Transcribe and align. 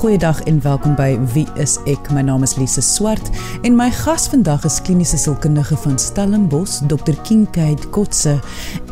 Goeiedag 0.00 0.40
en 0.48 0.62
welkom 0.62 0.94
by 0.96 1.18
Wie 1.34 1.44
is 1.60 1.74
ek? 1.84 2.06
My 2.08 2.22
naam 2.24 2.40
is 2.40 2.54
Lise 2.56 2.80
Swart 2.80 3.26
en 3.68 3.74
my 3.76 3.90
gas 3.92 4.30
vandag 4.32 4.62
is 4.64 4.78
kliniese 4.80 5.18
sielkundige 5.20 5.76
van 5.82 5.98
Stellenbosch, 6.00 6.78
Dr. 6.88 7.12
Kinkaid 7.28 7.84
Kotse. 7.92 8.38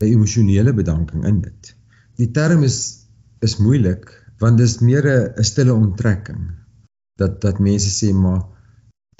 'n 0.00 0.06
emosionele 0.06 0.72
bedanking 0.72 1.26
in 1.26 1.40
dit. 1.40 1.76
Die 2.16 2.30
term 2.30 2.62
is 2.62 3.06
is 3.40 3.56
moeilik 3.56 4.21
want 4.42 4.58
dis 4.58 4.78
meer 4.82 5.06
'n 5.06 5.44
stille 5.44 5.74
onttrekking 5.74 6.42
dat 7.20 7.40
dat 7.40 7.58
mense 7.58 7.90
sê 7.90 8.12
maar 8.24 8.42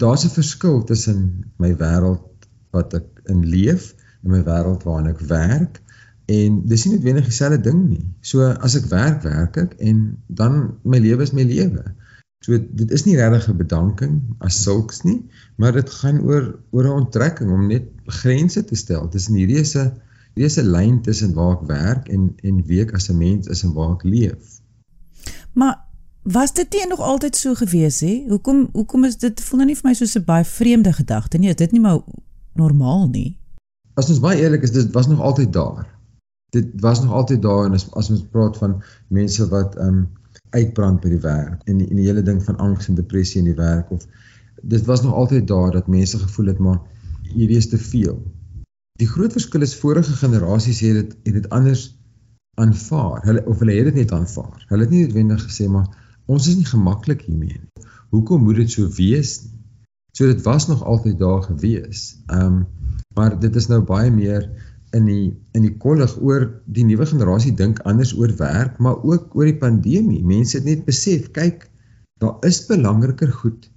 daar's 0.03 0.25
'n 0.25 0.37
verskil 0.41 0.84
tussen 0.84 1.19
my 1.62 1.72
wêreld 1.84 2.28
wat 2.71 2.94
ek 2.94 3.09
in 3.34 3.47
leef 3.55 3.94
en 4.22 4.31
my 4.34 4.43
wêreld 4.50 4.83
waarin 4.87 5.12
ek 5.15 5.21
werk 5.21 5.83
en 6.27 6.60
dis 6.66 6.84
nie 6.84 6.94
noodwendig 6.94 7.27
dieselfde 7.28 7.60
ding 7.60 7.81
nie. 7.88 8.06
So 8.21 8.47
as 8.47 8.77
ek 8.78 8.87
werk, 8.91 9.22
werk 9.27 9.56
ek 9.56 9.75
en 9.78 10.22
dan 10.27 10.78
my 10.83 10.99
lewe 11.03 11.27
is 11.27 11.34
my 11.37 11.44
lewe. 11.47 11.84
So 12.43 12.59
dit 12.59 12.91
is 12.91 13.04
nie 13.06 13.16
regtig 13.16 13.49
'n 13.50 13.56
bedanking 13.56 14.15
as 14.41 14.62
sulks 14.62 15.03
nie, 15.03 15.21
maar 15.56 15.72
dit 15.72 15.91
gaan 15.91 16.21
oor 16.21 16.59
oor 16.71 16.84
'n 16.84 16.99
onttrekking 17.03 17.50
om 17.50 17.66
net 17.66 17.87
grense 18.06 18.65
te 18.65 18.75
stel 18.75 19.09
tussen 19.09 19.39
hierdie 19.39 19.60
is 19.60 19.77
'n 19.77 19.93
hierdie 20.34 20.50
is 20.50 20.59
'n 20.59 20.72
lyn 20.77 21.03
tussen 21.03 21.34
waar 21.34 21.54
ek 21.59 21.69
werk 21.69 22.09
en 22.09 22.34
en 22.43 22.65
wie 22.66 22.81
ek 22.83 22.94
as 22.94 23.10
'n 23.10 23.19
mens 23.19 23.47
is 23.47 23.62
en 23.62 23.75
waar 23.75 23.94
ek 23.94 24.04
leef. 24.04 24.52
Maar 25.53 25.85
was 26.23 26.53
dit 26.55 26.73
nie 26.73 26.87
nog 26.89 27.01
altyd 27.01 27.37
so 27.37 27.55
gewees 27.55 28.01
hè? 28.01 28.25
Hoekom 28.29 28.69
hoekom 28.73 29.05
is 29.05 29.19
dit 29.19 29.41
voel 29.41 29.59
nou 29.59 29.69
nie 29.69 29.77
vir 29.77 29.89
my 29.89 29.95
soos 29.95 30.17
'n 30.19 30.25
baie 30.25 30.45
vreemde 30.45 30.93
gedagte 30.93 31.39
nie? 31.39 31.49
Is 31.49 31.61
dit 31.61 31.73
nie 31.73 31.81
maar 31.81 32.01
normaal 32.55 33.09
nie? 33.09 33.39
As 33.95 34.09
ons 34.09 34.21
baie 34.21 34.41
eerlik 34.41 34.63
is, 34.63 34.73
dit 34.73 34.93
was 34.93 35.07
nog 35.07 35.21
altyd 35.21 35.53
daar. 35.53 35.87
Dit 36.51 36.69
was 36.81 37.01
nog 37.03 37.13
altyd 37.13 37.43
daar 37.43 37.65
en 37.65 37.73
as 37.73 37.91
as 37.93 38.11
ons 38.11 38.25
praat 38.31 38.57
van 38.57 38.83
mense 39.09 39.49
wat 39.49 39.77
ehm 39.77 39.89
um, 39.89 40.09
uitbrand 40.51 41.01
by 41.01 41.09
die 41.09 41.21
werk 41.21 41.63
en 41.65 41.79
die, 41.79 41.89
en 41.89 41.97
die 41.97 42.07
hele 42.07 42.23
ding 42.23 42.43
van 42.45 42.57
angs 42.57 42.89
en 42.89 42.95
depressie 42.95 43.41
in 43.41 43.49
die 43.49 43.57
werk 43.57 43.91
of 43.91 44.07
dit 44.63 44.84
was 44.84 45.03
nog 45.03 45.15
altyd 45.15 45.47
daar 45.49 45.71
dat 45.71 45.87
mense 45.87 46.19
gevoel 46.19 46.47
het 46.47 46.59
maar 46.59 46.81
hierdie 47.23 47.57
is 47.57 47.69
te 47.69 47.79
veel. 47.79 48.19
Die 49.01 49.09
groot 49.09 49.33
verskil 49.33 49.65
is 49.65 49.77
vorige 49.77 50.13
generasies 50.13 50.81
het 50.81 50.95
dit 50.95 51.17
het 51.23 51.34
dit 51.34 51.49
anders 51.49 52.02
aanvaar. 52.61 53.23
Hulle 53.25 53.45
of 53.47 53.59
hulle 53.59 53.73
het 53.79 53.91
dit 53.91 54.03
net 54.03 54.13
aanvaar. 54.13 54.65
Hulle 54.69 54.87
het 54.87 54.93
nie 54.93 55.07
noodwendig 55.07 55.47
gesê 55.49 55.69
maar 55.69 55.89
ons 56.27 56.47
is 56.49 56.57
nie 56.57 56.69
gemaklik 56.69 57.25
hiermee 57.27 57.57
nie. 57.59 57.89
Hoekom 58.13 58.43
moet 58.45 58.61
dit 58.63 58.71
so 58.71 58.89
wees 58.99 59.41
nie? 59.43 59.59
So 60.13 60.29
dit 60.29 60.43
was 60.43 60.67
nog 60.69 60.85
altyd 60.85 61.19
daar 61.19 61.43
gewees. 61.43 62.23
Ehm 62.27 62.47
um, 62.47 62.67
maar 63.15 63.39
dit 63.41 63.57
is 63.57 63.67
nou 63.69 63.81
baie 63.85 64.11
meer 64.11 64.45
in 64.97 65.05
die 65.05 65.33
in 65.53 65.65
die 65.65 65.77
kollig 65.77 66.15
oor 66.21 66.47
die 66.65 66.85
nuwe 66.85 67.07
generasie 67.09 67.53
dink 67.57 67.81
anders 67.89 68.13
oor 68.17 68.33
werk, 68.37 68.79
maar 68.79 69.03
ook 69.03 69.37
oor 69.37 69.49
die 69.49 69.59
pandemie. 69.61 70.23
Mense 70.25 70.59
het 70.59 70.69
net 70.69 70.84
besef, 70.84 71.31
kyk, 71.37 71.67
daar 72.21 72.37
is 72.49 72.65
belangriker 72.69 73.33
goed 73.33 73.69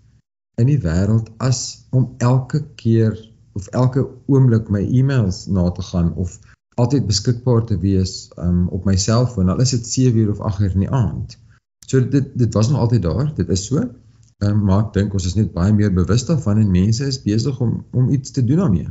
in 0.60 0.72
die 0.72 0.80
wêreld 0.84 1.32
as 1.44 1.88
om 1.92 2.14
elke 2.24 2.64
keer 2.80 3.16
of 3.56 3.68
elke 3.68 4.06
oomblik 4.32 4.70
my 4.72 4.84
e-mails 4.84 5.46
na 5.48 5.70
te 5.72 5.84
gaan 5.92 6.14
of 6.14 6.40
altyd 6.76 7.08
beskikbaar 7.08 7.64
te 7.66 7.78
wees 7.80 8.30
um, 8.40 8.68
op 8.68 8.86
my 8.86 8.96
selfoon 9.00 9.50
al 9.50 9.62
is 9.64 9.74
dit 9.76 9.88
7 9.88 10.20
uur 10.20 10.32
of 10.32 10.40
8 10.40 10.60
uur 10.60 10.74
in 10.74 10.86
die 10.86 10.92
aand. 10.92 11.38
So 11.88 12.02
dit 12.10 12.32
dit 12.38 12.54
was 12.54 12.70
nog 12.70 12.80
altyd 12.80 13.02
daar, 13.02 13.32
dit 13.36 13.50
is 13.50 13.66
so. 13.66 13.84
Um, 14.44 14.64
maar 14.68 14.86
ek 14.86 14.94
dink 14.94 15.14
ons 15.14 15.26
is 15.26 15.38
net 15.40 15.54
baie 15.54 15.74
meer 15.74 15.94
bewus 15.94 16.26
daarvan 16.28 16.60
en 16.60 16.72
mense 16.72 17.06
is 17.08 17.22
besig 17.24 17.60
om 17.64 17.86
om 17.92 18.10
iets 18.10 18.32
te 18.36 18.44
doen 18.44 18.64
daarmee. 18.64 18.90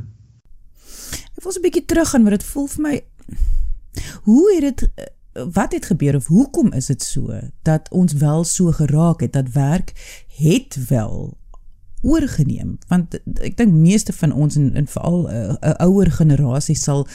Ek 1.35 1.43
wil 1.43 1.53
'n 1.53 1.67
bietjie 1.67 1.85
teruggaan 1.85 2.25
want 2.25 2.41
dit 2.41 2.49
voel 2.53 2.67
vir 2.67 2.83
my 2.83 2.97
hoe 4.25 4.47
het 4.55 4.79
dit 4.79 5.13
wat 5.53 5.73
het 5.73 5.87
gebeur 5.87 6.15
of 6.17 6.27
hoekom 6.27 6.73
is 6.73 6.87
dit 6.87 7.03
so 7.03 7.41
dat 7.63 7.91
ons 7.91 8.13
wel 8.13 8.45
so 8.45 8.73
geraak 8.73 9.21
het 9.21 9.33
dat 9.33 9.51
werk 9.53 9.93
het 10.37 10.87
wel 10.89 11.37
oorgeneem 12.05 12.77
want 12.89 13.17
ek 13.41 13.57
dink 13.57 13.73
meeste 13.73 14.13
van 14.13 14.33
ons 14.33 14.57
en, 14.61 14.71
en 14.75 14.87
veral 14.87 15.19
'n 15.29 15.57
uh, 15.61 15.75
ouer 15.89 16.11
generasie 16.11 16.77
sal 16.77 17.07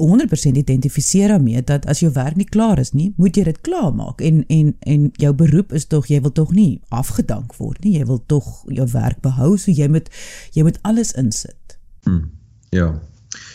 100% 0.00 0.56
identifiseer 0.56 1.28
daarmee 1.28 1.62
dat 1.62 1.86
as 1.86 2.00
jou 2.00 2.12
werk 2.12 2.36
nie 2.36 2.48
klaar 2.48 2.78
is 2.78 2.92
nie, 2.92 3.12
moet 3.16 3.36
jy 3.36 3.44
dit 3.44 3.60
klaarmaak 3.60 4.20
en 4.20 4.44
en 4.48 4.74
en 4.80 5.10
jou 5.20 5.32
beroep 5.32 5.72
is 5.72 5.86
tog 5.86 6.06
jy 6.06 6.20
wil 6.20 6.32
tog 6.32 6.52
nie 6.52 6.80
afgedank 6.88 7.56
word 7.58 7.84
nie, 7.84 7.98
jy 7.98 8.04
wil 8.06 8.22
tog 8.26 8.64
jou 8.68 8.86
werk 8.92 9.20
behou, 9.24 9.56
so 9.56 9.72
jy 9.72 9.88
moet 9.88 10.10
jy 10.52 10.62
moet 10.62 10.78
alles 10.82 11.12
insit. 11.12 11.78
Hmm, 12.04 12.30
ja. 12.70 12.92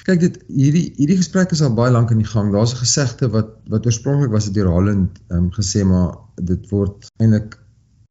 Kyk 0.08 0.20
dit 0.20 0.38
hierdie 0.48 0.86
hierdie 0.98 1.20
gesprek 1.20 1.54
is 1.56 1.62
al 1.64 1.76
baie 1.76 1.92
lank 1.92 2.12
in 2.12 2.20
die 2.24 2.28
gang. 2.28 2.52
Daar's 2.52 2.74
'n 2.74 2.84
gesegde 2.84 3.30
wat 3.30 3.56
wat 3.70 3.86
oorspronklik 3.86 4.32
was 4.32 4.46
dit 4.46 4.54
deur 4.54 4.72
Holland 4.72 5.20
ehm 5.30 5.38
um, 5.38 5.52
gesê 5.52 5.86
maar 5.86 6.18
dit 6.36 6.70
word 6.70 7.08
eintlik 7.18 7.59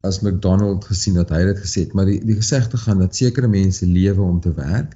as 0.06 0.20
McDonald 0.20 0.84
gesien 0.84 1.14
dat 1.18 1.32
hy 1.34 1.42
dit 1.48 1.58
gesê 1.58 1.86
het, 1.86 1.94
maar 1.94 2.06
die 2.06 2.20
die 2.24 2.38
gesegde 2.38 2.78
gaan 2.78 3.02
dat 3.02 3.16
sekere 3.16 3.48
mense 3.50 3.86
lewe 3.86 4.22
om 4.22 4.40
te 4.40 4.52
werk 4.54 4.94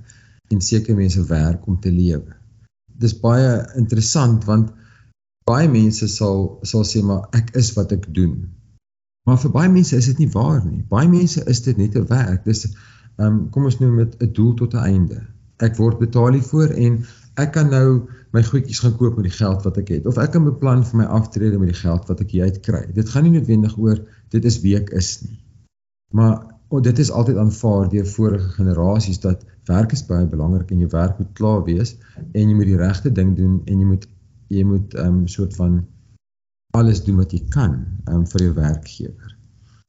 en 0.53 0.61
sekere 0.61 0.97
mense 0.97 1.25
werk 1.27 1.67
om 1.67 1.81
te 1.81 1.91
lewe. 1.91 2.37
Dis 2.87 3.17
baie 3.19 3.51
interessant 3.81 4.45
want 4.47 4.71
baie 5.49 5.69
mense 5.69 6.07
sal 6.09 6.61
sal 6.63 6.87
sê 6.87 7.03
maar 7.03 7.27
ek 7.39 7.51
is 7.59 7.73
wat 7.79 7.93
ek 7.97 8.07
doen. 8.15 8.47
Maar 9.27 9.39
vir 9.43 9.55
baie 9.55 9.71
mense 9.71 9.97
is 9.97 10.07
dit 10.11 10.23
nie 10.23 10.31
waar 10.31 10.63
nie. 10.65 10.83
Baie 10.91 11.11
mense 11.11 11.43
is 11.51 11.63
dit 11.67 11.77
net 11.77 11.97
'n 11.99 12.07
werk. 12.07 12.45
Dis 12.45 12.67
ehm 12.67 13.27
um, 13.27 13.51
kom 13.51 13.65
ons 13.65 13.79
noem 13.79 13.97
dit 14.05 14.23
'n 14.23 14.33
doel 14.33 14.55
tot 14.55 14.75
'n 14.75 14.87
einde. 14.87 15.27
Ek 15.59 15.77
word 15.77 15.99
betaal 15.99 16.33
hiervoor 16.39 16.71
en 16.71 17.05
ek 17.37 17.53
kan 17.53 17.71
nou 17.71 18.09
my 18.33 18.43
goedjies 18.43 18.81
gaan 18.81 18.97
koop 18.97 19.17
met 19.17 19.25
die 19.25 19.39
geld 19.39 19.63
wat 19.65 19.77
ek 19.79 19.89
het 19.89 20.07
of 20.07 20.19
ek 20.19 20.33
kan 20.33 20.45
beplan 20.45 20.85
vir 20.85 20.97
my 20.97 21.05
aftrede 21.05 21.59
met 21.59 21.69
die 21.69 21.81
geld 21.81 22.09
wat 22.09 22.21
ek 22.21 22.31
hier 22.31 22.45
uit 22.45 22.61
kry. 22.61 22.87
Dit 22.95 23.09
gaan 23.09 23.23
nie 23.23 23.33
noodwendig 23.33 23.79
oor 23.79 23.99
dit 24.33 24.45
is 24.49 24.61
wie 24.65 24.77
ek 24.79 24.91
is 24.97 25.21
nie. 25.27 25.39
Maar 26.17 26.41
oh, 26.69 26.81
dit 26.83 26.99
is 26.99 27.11
altyd 27.13 27.37
aanvaar 27.41 27.89
deur 27.93 28.07
vorige 28.09 28.49
generasies 28.57 29.21
dat 29.21 29.45
werk 29.69 29.93
is 29.93 30.05
baie 30.09 30.27
belangrik 30.27 30.71
en 30.73 30.83
jou 30.85 30.91
werk 30.93 31.19
moet 31.19 31.33
klaar 31.39 31.63
wees 31.69 31.95
en 32.33 32.49
jy 32.49 32.55
moet 32.57 32.71
die 32.71 32.81
regte 32.81 33.13
ding 33.13 33.37
doen 33.37 33.61
en 33.65 33.79
jy 33.79 33.89
moet 33.89 34.09
jy 34.53 34.65
moet 34.69 34.95
'n 34.95 34.99
um, 34.99 35.19
ehm, 35.21 35.27
soort 35.27 35.55
van 35.57 35.85
alles 36.77 37.05
doen 37.05 37.17
wat 37.17 37.33
jy 37.33 37.41
kan 37.49 37.77
um, 38.09 38.27
vir 38.27 38.43
jou 38.47 38.53
werkgewer. 38.57 39.37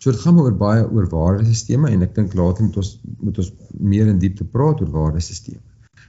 So 0.03 0.11
dit 0.11 0.19
gaan 0.19 0.35
maar 0.35 0.49
oor 0.49 0.57
baie 0.59 0.83
oor 0.91 1.07
waardesisteme 1.09 1.89
en 1.89 2.01
ek 2.03 2.15
dink 2.15 2.33
later 2.35 2.63
moet 2.63 2.77
ons 2.77 2.89
moet 3.19 3.37
ons 3.37 3.51
meer 3.79 4.07
in 4.07 4.19
diepte 4.19 4.43
praat 4.43 4.81
oor 4.81 4.91
waardesisteme. 4.91 5.63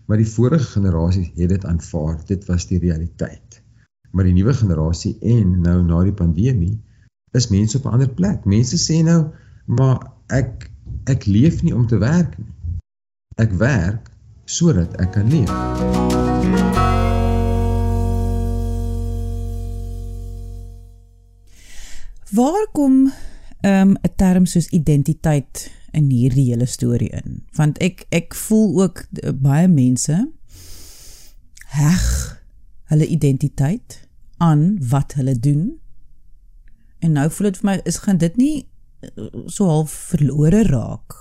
Maar 0.06 0.20
die 0.20 0.28
vorige 0.28 0.66
generasie 0.76 1.28
het 1.37 1.48
dit 1.48 1.64
aanvaar. 1.64 2.19
Dit 2.26 2.46
was 2.50 2.66
die 2.66 2.78
realiteit. 2.78 3.62
Maar 4.10 4.25
die 4.28 4.34
nuwe 4.34 4.54
generasie 4.54 5.14
en 5.20 5.60
nou 5.62 5.78
na 5.82 6.02
die 6.02 6.16
pandemie 6.16 6.75
is 7.34 7.48
mense 7.48 7.76
op 7.76 7.84
'n 7.84 7.88
ander 7.88 8.10
plek. 8.10 8.44
Mense 8.44 8.76
sê 8.78 9.02
nou, 9.02 9.26
maar 9.64 10.10
ek 10.26 10.70
ek 11.04 11.26
leef 11.26 11.62
nie 11.62 11.75
om 11.75 11.86
te 11.86 11.98
werk 11.98 12.38
nie. 12.38 12.52
Ek 13.34 13.52
werk 13.52 14.10
sodat 14.44 14.96
ek 14.96 15.12
kan 15.12 15.28
leef. 15.28 15.50
Waar 22.31 22.66
kom 22.72 23.12
ehm, 23.60 23.88
'n 23.90 23.96
um, 24.02 24.14
term 24.16 24.46
soos 24.46 24.69
identiteit 24.69 25.70
in 25.90 26.10
hierdie 26.10 26.50
hele 26.50 26.66
storie 26.66 27.10
in? 27.10 27.42
Want 27.52 27.78
ek 27.78 28.06
ek 28.08 28.34
voel 28.34 28.82
ook 28.82 29.06
baie 29.34 29.69
mense 29.69 30.30
heg 31.64 32.04
hulle 32.84 33.06
identiteit 33.06 34.08
aan 34.37 34.78
wat 34.88 35.14
hulle 35.14 35.38
doen. 35.38 35.83
En 37.04 37.12
nou 37.12 37.28
voel 37.30 37.50
dit 37.50 37.60
vir 37.60 37.68
my 37.68 37.76
is 37.90 38.00
gaan 38.06 38.18
dit 38.22 38.36
nie 38.40 38.56
so 39.52 39.68
half 39.68 39.92
verlore 40.14 40.62
raak 40.70 41.16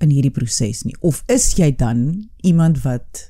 in 0.00 0.12
hierdie 0.12 0.32
proses 0.32 0.84
nie 0.88 0.94
of 1.04 1.18
is 1.32 1.50
jy 1.58 1.68
dan 1.76 1.98
iemand 2.40 2.80
wat 2.84 3.26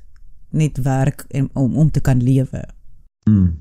net 0.55 0.79
werk 0.87 1.25
en, 1.35 1.49
om 1.59 1.75
om 1.83 1.91
te 1.91 2.01
kan 2.01 2.23
lewe? 2.23 2.63
Hmm. 3.27 3.59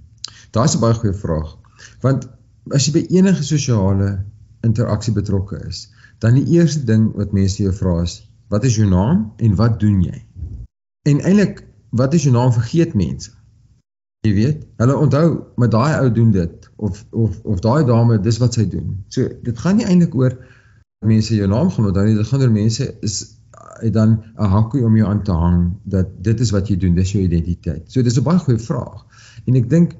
Daar's 0.53 0.75
'n 0.75 0.79
baie 0.79 0.93
goeie 0.93 1.17
vraag. 1.17 1.57
Want 2.01 2.29
as 2.71 2.85
jy 2.85 2.93
by 2.93 3.03
enige 3.17 3.43
sosiale 3.43 4.25
interaksie 4.61 5.13
betrokke 5.13 5.57
is, 5.67 5.89
dan 6.19 6.37
die 6.37 6.57
eerste 6.57 6.83
ding 6.85 7.11
wat 7.15 7.33
mense 7.33 7.63
jou 7.63 7.73
vra 7.73 8.01
is, 8.01 8.21
wat 8.49 8.63
is 8.63 8.75
jou 8.75 8.87
naam 8.89 9.33
en 9.37 9.55
wat 9.55 9.79
doen 9.79 10.01
jy? 10.01 10.25
En 11.09 11.21
eintlik, 11.21 11.65
wat 11.89 12.13
is 12.13 12.23
jou 12.23 12.33
naam 12.33 12.53
vergeet 12.53 12.93
mense? 12.93 13.31
Jy 14.25 14.33
weet, 14.33 14.61
hulle 14.81 14.97
onthou, 14.97 15.27
maar 15.61 15.69
daai 15.69 15.93
ou 15.99 16.11
doen 16.11 16.31
dit 16.33 16.69
of 16.81 17.05
of 17.13 17.39
of 17.43 17.59
daai 17.61 17.85
dame, 17.85 18.17
dis 18.25 18.39
wat 18.41 18.57
sy 18.57 18.65
doen. 18.69 19.03
So 19.13 19.29
dit 19.45 19.59
gaan 19.61 19.77
nie 19.77 19.85
eintlik 19.85 20.15
oor 20.17 20.33
mense 21.05 21.35
jou 21.37 21.49
naam 21.51 21.69
gaan 21.69 21.91
onthou 21.91 22.05
nie, 22.07 22.15
dit 22.17 22.31
gaan 22.31 22.41
oor 22.41 22.53
mense 22.55 22.87
is 23.05 23.19
het 23.81 23.93
dan 23.93 24.23
'n 24.39 24.49
hakkie 24.55 24.85
om 24.85 24.95
jou 24.97 25.07
aan 25.09 25.23
te 25.23 25.31
hang 25.31 25.59
dat 25.83 26.07
dit 26.23 26.39
is 26.39 26.51
wat 26.51 26.67
jy 26.67 26.77
doen, 26.77 26.95
dis 26.95 27.11
jou 27.11 27.23
identiteit. 27.23 27.91
So 27.91 28.01
dis 28.01 28.17
'n 28.17 28.23
baie 28.23 28.39
goeie 28.39 28.59
vraag. 28.59 29.05
En 29.45 29.55
ek 29.55 29.69
dink 29.69 29.95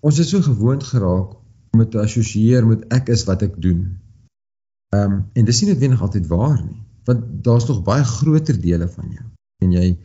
ons 0.00 0.18
is 0.18 0.28
so 0.28 0.40
gewoond 0.40 0.82
geraak 0.82 1.36
om 1.72 1.90
te 1.90 2.00
assosieer 2.00 2.66
met 2.66 2.84
ek 2.92 3.08
is 3.08 3.24
wat 3.24 3.42
ek 3.42 3.60
doen. 3.62 3.98
Ehm 4.94 5.12
um, 5.12 5.24
en 5.32 5.44
dis 5.44 5.60
nie 5.62 5.70
noodwendig 5.70 6.02
altyd 6.02 6.26
waar 6.26 6.62
nie, 6.64 6.82
want 7.04 7.20
daar's 7.44 7.68
nog 7.68 7.82
baie 7.82 8.04
groter 8.04 8.60
dele 8.60 8.88
van 8.88 9.10
jou. 9.10 9.26
En 9.62 9.72
jy 9.72 9.98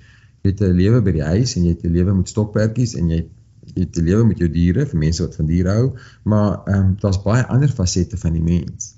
het 0.44 0.62
'n 0.62 0.76
lewe 0.76 1.02
by 1.02 1.12
die 1.12 1.24
huis 1.24 1.56
en 1.56 1.64
jy 1.64 1.70
het 1.70 1.84
'n 1.84 1.92
lewe 1.92 2.14
met 2.14 2.30
stokperdjies 2.30 2.96
en 2.96 3.10
jy 3.10 3.16
het 3.16 3.32
te 3.74 4.02
lewe 4.02 4.26
met 4.26 4.42
jou 4.42 4.50
diere 4.52 4.86
vir 4.90 5.00
mense 5.00 5.24
wat 5.24 5.36
van 5.40 5.48
diere 5.50 5.78
hou, 5.78 5.88
maar 6.24 6.52
ehm 6.68 6.80
um, 6.80 6.92
daar's 7.00 7.22
baie 7.24 7.46
ander 7.48 7.72
fasette 7.72 8.18
van 8.18 8.34
die 8.38 8.44
mens. 8.44 8.96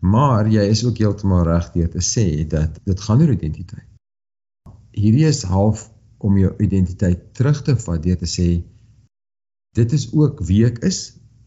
Maar 0.00 0.48
jy 0.48 0.64
is 0.72 0.84
ook 0.84 0.98
heeltemal 0.98 1.44
reg 1.44 1.70
deur 1.72 1.88
te 1.92 2.02
sê 2.04 2.26
dat 2.48 2.80
dit 2.84 3.00
gaan 3.00 3.20
oor 3.20 3.32
identiteit. 3.32 3.86
Hierdie 4.96 5.26
is 5.28 5.42
half 5.42 5.90
om 6.18 6.38
jou 6.38 6.52
identiteit 6.58 7.34
terug 7.34 7.62
te 7.62 7.76
vat 7.76 8.02
deur 8.02 8.18
te 8.20 8.28
sê 8.28 8.48
dit 9.76 9.92
is 9.92 10.08
ook 10.12 10.40
wie 10.48 10.64
ek 10.66 10.80
is, 10.84 11.00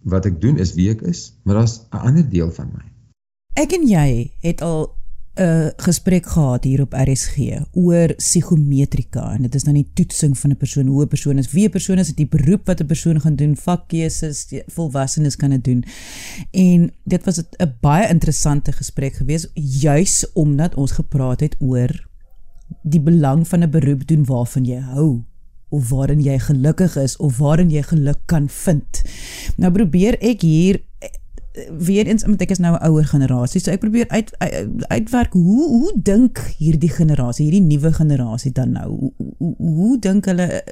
wat 0.08 0.26
ek 0.26 0.40
doen 0.42 0.60
is 0.64 0.74
wie 0.78 0.90
ek 0.94 1.02
is, 1.08 1.34
maar 1.44 1.62
daar's 1.62 1.80
'n 1.92 2.04
ander 2.10 2.30
deel 2.30 2.52
van 2.52 2.72
my. 2.74 2.86
Ek 3.54 3.74
en 3.74 3.88
jy 3.88 4.32
het 4.42 4.62
al 4.62 4.96
'n 5.34 5.72
gesprek 5.78 6.26
gehad 6.26 6.64
hier 6.64 6.82
op 6.82 6.94
RSG 6.94 7.38
oor 7.72 8.14
psigometrika 8.16 9.32
en 9.34 9.42
dit 9.42 9.56
is 9.56 9.64
dan 9.64 9.74
die 9.74 9.90
toetsing 9.94 10.38
van 10.38 10.52
'n 10.52 10.58
persoon 10.58 10.88
hoe 10.88 11.04
'n 11.04 11.08
persoon 11.08 11.38
is, 11.38 11.52
wie 11.52 11.66
'n 11.66 11.72
persoon 11.72 11.98
is, 11.98 12.14
die 12.14 12.28
beroep 12.28 12.66
wat 12.66 12.82
'n 12.82 12.86
persoon 12.86 13.22
gaan 13.22 13.36
doen, 13.36 13.56
vakkeuses, 13.56 14.48
volwassenes 14.68 15.36
kan 15.36 15.50
dit 15.50 15.64
doen. 15.64 15.84
En 16.52 16.92
dit 17.04 17.24
was 17.24 17.40
'n 17.40 17.74
baie 17.82 18.08
interessante 18.10 18.72
gesprek 18.72 19.14
geweest 19.14 19.50
juis 19.54 20.32
omdat 20.34 20.76
ons 20.76 20.92
gepraat 20.92 21.40
het 21.40 21.56
oor 21.60 22.08
die 22.82 23.02
belang 23.02 23.48
van 23.48 23.64
'n 23.64 23.70
beroep 23.70 24.08
doen 24.08 24.26
waarvan 24.26 24.66
jy 24.66 24.80
hou 24.80 25.24
of 25.70 25.90
waarin 25.90 26.22
jy 26.22 26.40
gelukkig 26.40 26.96
is 26.96 27.18
of 27.18 27.38
waarin 27.38 27.70
jy 27.70 27.82
geluk 27.82 28.20
kan 28.26 28.50
vind. 28.50 29.02
Nou 29.58 29.72
probeer 29.72 30.18
ek 30.22 30.42
hier 30.42 30.82
weer 31.78 32.08
eens 32.08 32.24
omdat 32.24 32.42
ek 32.42 32.50
is 32.50 32.60
nou 32.60 32.74
'n 32.74 32.86
ouer 32.90 33.06
generasie, 33.06 33.62
so 33.62 33.72
ek 33.72 33.80
probeer 33.80 34.08
uit, 34.08 34.38
uit 34.38 34.86
uitwerk 34.88 35.34
hoe 35.34 35.68
hoe 35.70 35.92
dink 35.96 36.38
hierdie 36.58 36.90
generasie, 36.90 37.46
hierdie 37.46 37.68
nuwe 37.68 37.94
generasie 37.94 38.52
dan 38.52 38.72
nou? 38.72 38.90
Hoe 38.90 39.14
hoe, 39.38 39.56
hoe 39.58 40.00
dink 40.00 40.26
hulle 40.26 40.64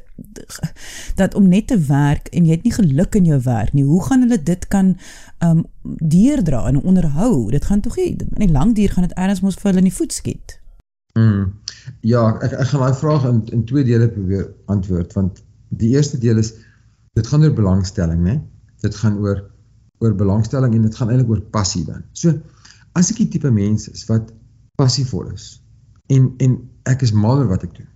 dat 1.16 1.36
om 1.36 1.48
net 1.48 1.68
te 1.68 1.78
werk 1.78 2.28
en 2.28 2.46
jy 2.46 2.52
het 2.52 2.64
nie 2.64 2.74
geluk 2.74 3.16
in 3.16 3.26
jou 3.26 3.42
werk 3.42 3.74
nie, 3.74 3.84
hoe 3.84 4.04
gaan 4.04 4.20
hulle 4.26 4.44
dit 4.44 4.68
kan 4.68 4.98
um 5.40 5.66
deurdra 5.84 6.68
en 6.68 6.82
onderhou? 6.82 7.52
Dit 7.52 7.66
gaan 7.66 7.82
tog 7.82 7.96
nie 7.96 8.16
in 8.16 8.48
die 8.48 8.52
lang 8.52 8.76
duur 8.76 8.90
gaan 8.90 9.08
dit 9.08 9.18
erns 9.18 9.42
mos 9.42 9.56
vir 9.56 9.72
hulle 9.72 9.86
in 9.86 9.90
die 9.90 10.00
voet 10.00 10.14
skiet. 10.14 10.58
Mm. 11.14 11.54
Ja, 12.02 12.40
ek 12.42 12.52
ek 12.52 12.68
gaan 12.68 12.86
daai 12.88 12.98
vraag 12.98 13.30
in 13.30 13.46
in 13.52 13.66
twee 13.66 13.84
dele 13.84 14.10
probeer 14.10 14.50
antwoord 14.66 15.14
want 15.14 15.44
die 15.70 15.94
eerste 15.96 16.18
deel 16.18 16.38
is 16.38 16.54
dit 17.14 17.28
gaan 17.28 17.44
oor 17.44 17.54
belangstelling, 17.54 18.22
né? 18.24 18.42
Dit 18.82 18.96
gaan 18.96 19.18
oor 19.18 19.52
oor 20.02 20.16
belangstelling 20.18 20.76
en 20.76 20.88
dit 20.88 20.96
gaan 20.98 21.10
eintlik 21.14 21.30
oor 21.30 21.42
passie 21.54 21.84
dan. 21.86 22.04
So 22.18 22.34
as 22.98 23.12
ek 23.14 23.22
die 23.24 23.30
tipe 23.38 23.52
mens 23.54 23.88
is 23.92 24.04
wat 24.10 24.34
passievol 24.80 25.30
is 25.32 25.62
en 26.12 26.34
en 26.44 26.58
ek 26.90 27.06
is 27.06 27.14
mal 27.14 27.40
oor 27.40 27.52
wat 27.52 27.66
ek 27.68 27.76
doen. 27.78 27.90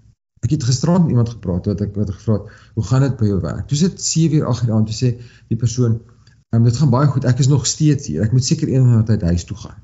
Ek 0.46 0.54
het 0.54 0.68
gisterand 0.68 1.08
met 1.08 1.16
iemand 1.16 1.32
gepraat 1.34 1.66
wat 1.72 1.82
ek 1.82 1.96
wat 1.98 2.12
ek 2.12 2.20
gevra 2.20 2.38
het, 2.38 2.52
"Hoe 2.76 2.84
gaan 2.90 3.02
dit 3.02 3.18
by 3.18 3.26
jou 3.26 3.40
werk?" 3.42 3.68
Toe 3.68 3.78
sit 3.78 4.02
7 4.02 4.38
uur 4.38 4.46
8 4.46 4.68
uur 4.68 4.74
aan 4.74 4.86
toe 4.86 4.96
sê 4.96 5.10
die 5.50 5.58
persoon, 5.58 6.02
"Um 6.54 6.64
dit 6.64 6.78
gaan 6.78 6.90
baie 6.90 7.08
goed. 7.08 7.26
Ek 7.26 7.40
is 7.40 7.48
nog 7.48 7.66
steeds 7.66 8.08
hier. 8.08 8.22
Ek 8.22 8.32
moet 8.32 8.46
seker 8.46 8.68
eendag 8.68 9.10
uit 9.10 9.22
huis 9.22 9.44
toe 9.44 9.58
gaan." 9.58 9.82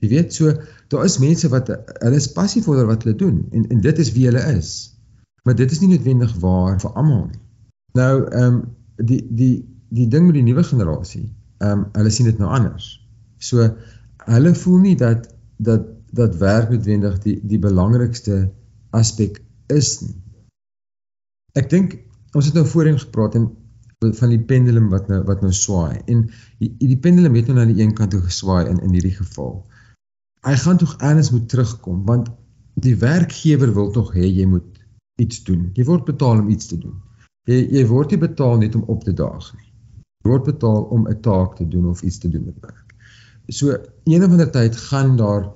Jy 0.00 0.08
weet, 0.08 0.34
so 0.34 0.52
daar 0.88 1.04
is 1.04 1.18
mense 1.18 1.48
wat 1.48 1.68
hulle 1.68 2.16
is 2.16 2.32
passievol 2.32 2.74
oor 2.80 2.86
wat 2.86 3.02
hulle 3.02 3.16
doen 3.16 3.48
en 3.52 3.68
en 3.68 3.80
dit 3.80 3.98
is 3.98 4.12
wie 4.12 4.24
hulle 4.24 4.56
is. 4.56 4.96
Maar 5.44 5.54
dit 5.54 5.70
is 5.70 5.80
nie 5.80 5.88
noodwendig 5.88 6.34
waar 6.40 6.80
vir 6.80 6.90
almal 6.90 7.26
nie. 7.26 7.40
Nou, 7.92 8.14
ehm 8.28 8.54
um, 8.54 8.62
die 8.96 9.20
die 9.30 9.54
die 9.90 10.08
ding 10.08 10.26
met 10.26 10.38
die 10.38 10.46
nuwe 10.46 10.64
generasie, 10.66 11.26
ehm 11.60 11.84
um, 11.84 11.86
hulle 11.98 12.10
sien 12.14 12.28
dit 12.30 12.38
nou 12.38 12.50
anders. 12.50 12.92
So 13.42 13.66
hulle 14.30 14.54
voel 14.54 14.78
nie 14.86 14.96
dat 14.96 15.28
dat 15.58 15.88
dat 16.16 16.36
werk 16.38 16.70
noodwendig 16.70 17.18
die 17.24 17.38
die 17.46 17.58
belangrikste 17.58 18.50
aspek 18.96 19.40
is 19.66 20.00
nie. 20.02 20.16
Ek 21.58 21.70
dink 21.70 21.98
ons 22.34 22.46
het 22.46 22.54
nou 22.54 22.66
voorheen 22.66 22.98
gepraat 22.98 23.36
en 23.38 23.50
van 24.00 24.32
die 24.32 24.40
pendulum 24.52 24.88
wat 24.94 25.10
nou 25.12 25.20
wat 25.28 25.42
nou 25.44 25.52
swaai 25.52 26.00
en 26.06 26.24
die, 26.58 26.70
die 26.78 26.98
pendulum 26.98 27.36
het 27.36 27.50
nou 27.50 27.58
na 27.58 27.66
die 27.68 27.82
een 27.82 27.94
kant 27.94 28.14
toe 28.14 28.22
geswaai 28.24 28.70
in 28.70 28.80
in 28.80 28.94
hierdie 28.96 29.16
geval. 29.18 29.58
Hy 30.46 30.54
gaan 30.64 30.78
tog 30.80 30.96
eers 30.98 31.30
moet 31.34 31.48
terugkom 31.48 32.04
want 32.08 32.30
die 32.80 32.96
werkgewer 32.96 33.74
wil 33.76 33.90
tog 33.92 34.14
hê 34.16 34.24
jy 34.24 34.46
moet 34.46 34.78
iets 35.20 35.42
doen. 35.44 35.68
Jy 35.76 35.84
word 35.84 36.06
betaal 36.08 36.40
om 36.40 36.48
iets 36.48 36.70
te 36.70 36.78
doen. 36.78 36.96
Jy 37.50 37.66
jy 37.76 37.84
word 37.90 38.14
nie 38.14 38.22
betaal 38.22 38.62
net 38.62 38.78
om 38.78 38.86
op 38.88 39.04
te 39.04 39.12
daag 39.12 39.52
nie 39.58 39.69
word 40.30 40.46
betaal 40.48 40.82
om 40.94 41.08
'n 41.08 41.20
taak 41.20 41.56
te 41.56 41.68
doen 41.68 41.88
of 41.90 42.02
iets 42.02 42.18
te 42.18 42.28
doen 42.28 42.44
met 42.44 42.60
werk. 42.60 42.94
So 43.48 43.74
een 44.04 44.24
of 44.24 44.30
ander 44.30 44.50
tyd 44.50 44.76
gaan 44.76 45.16
daar 45.16 45.50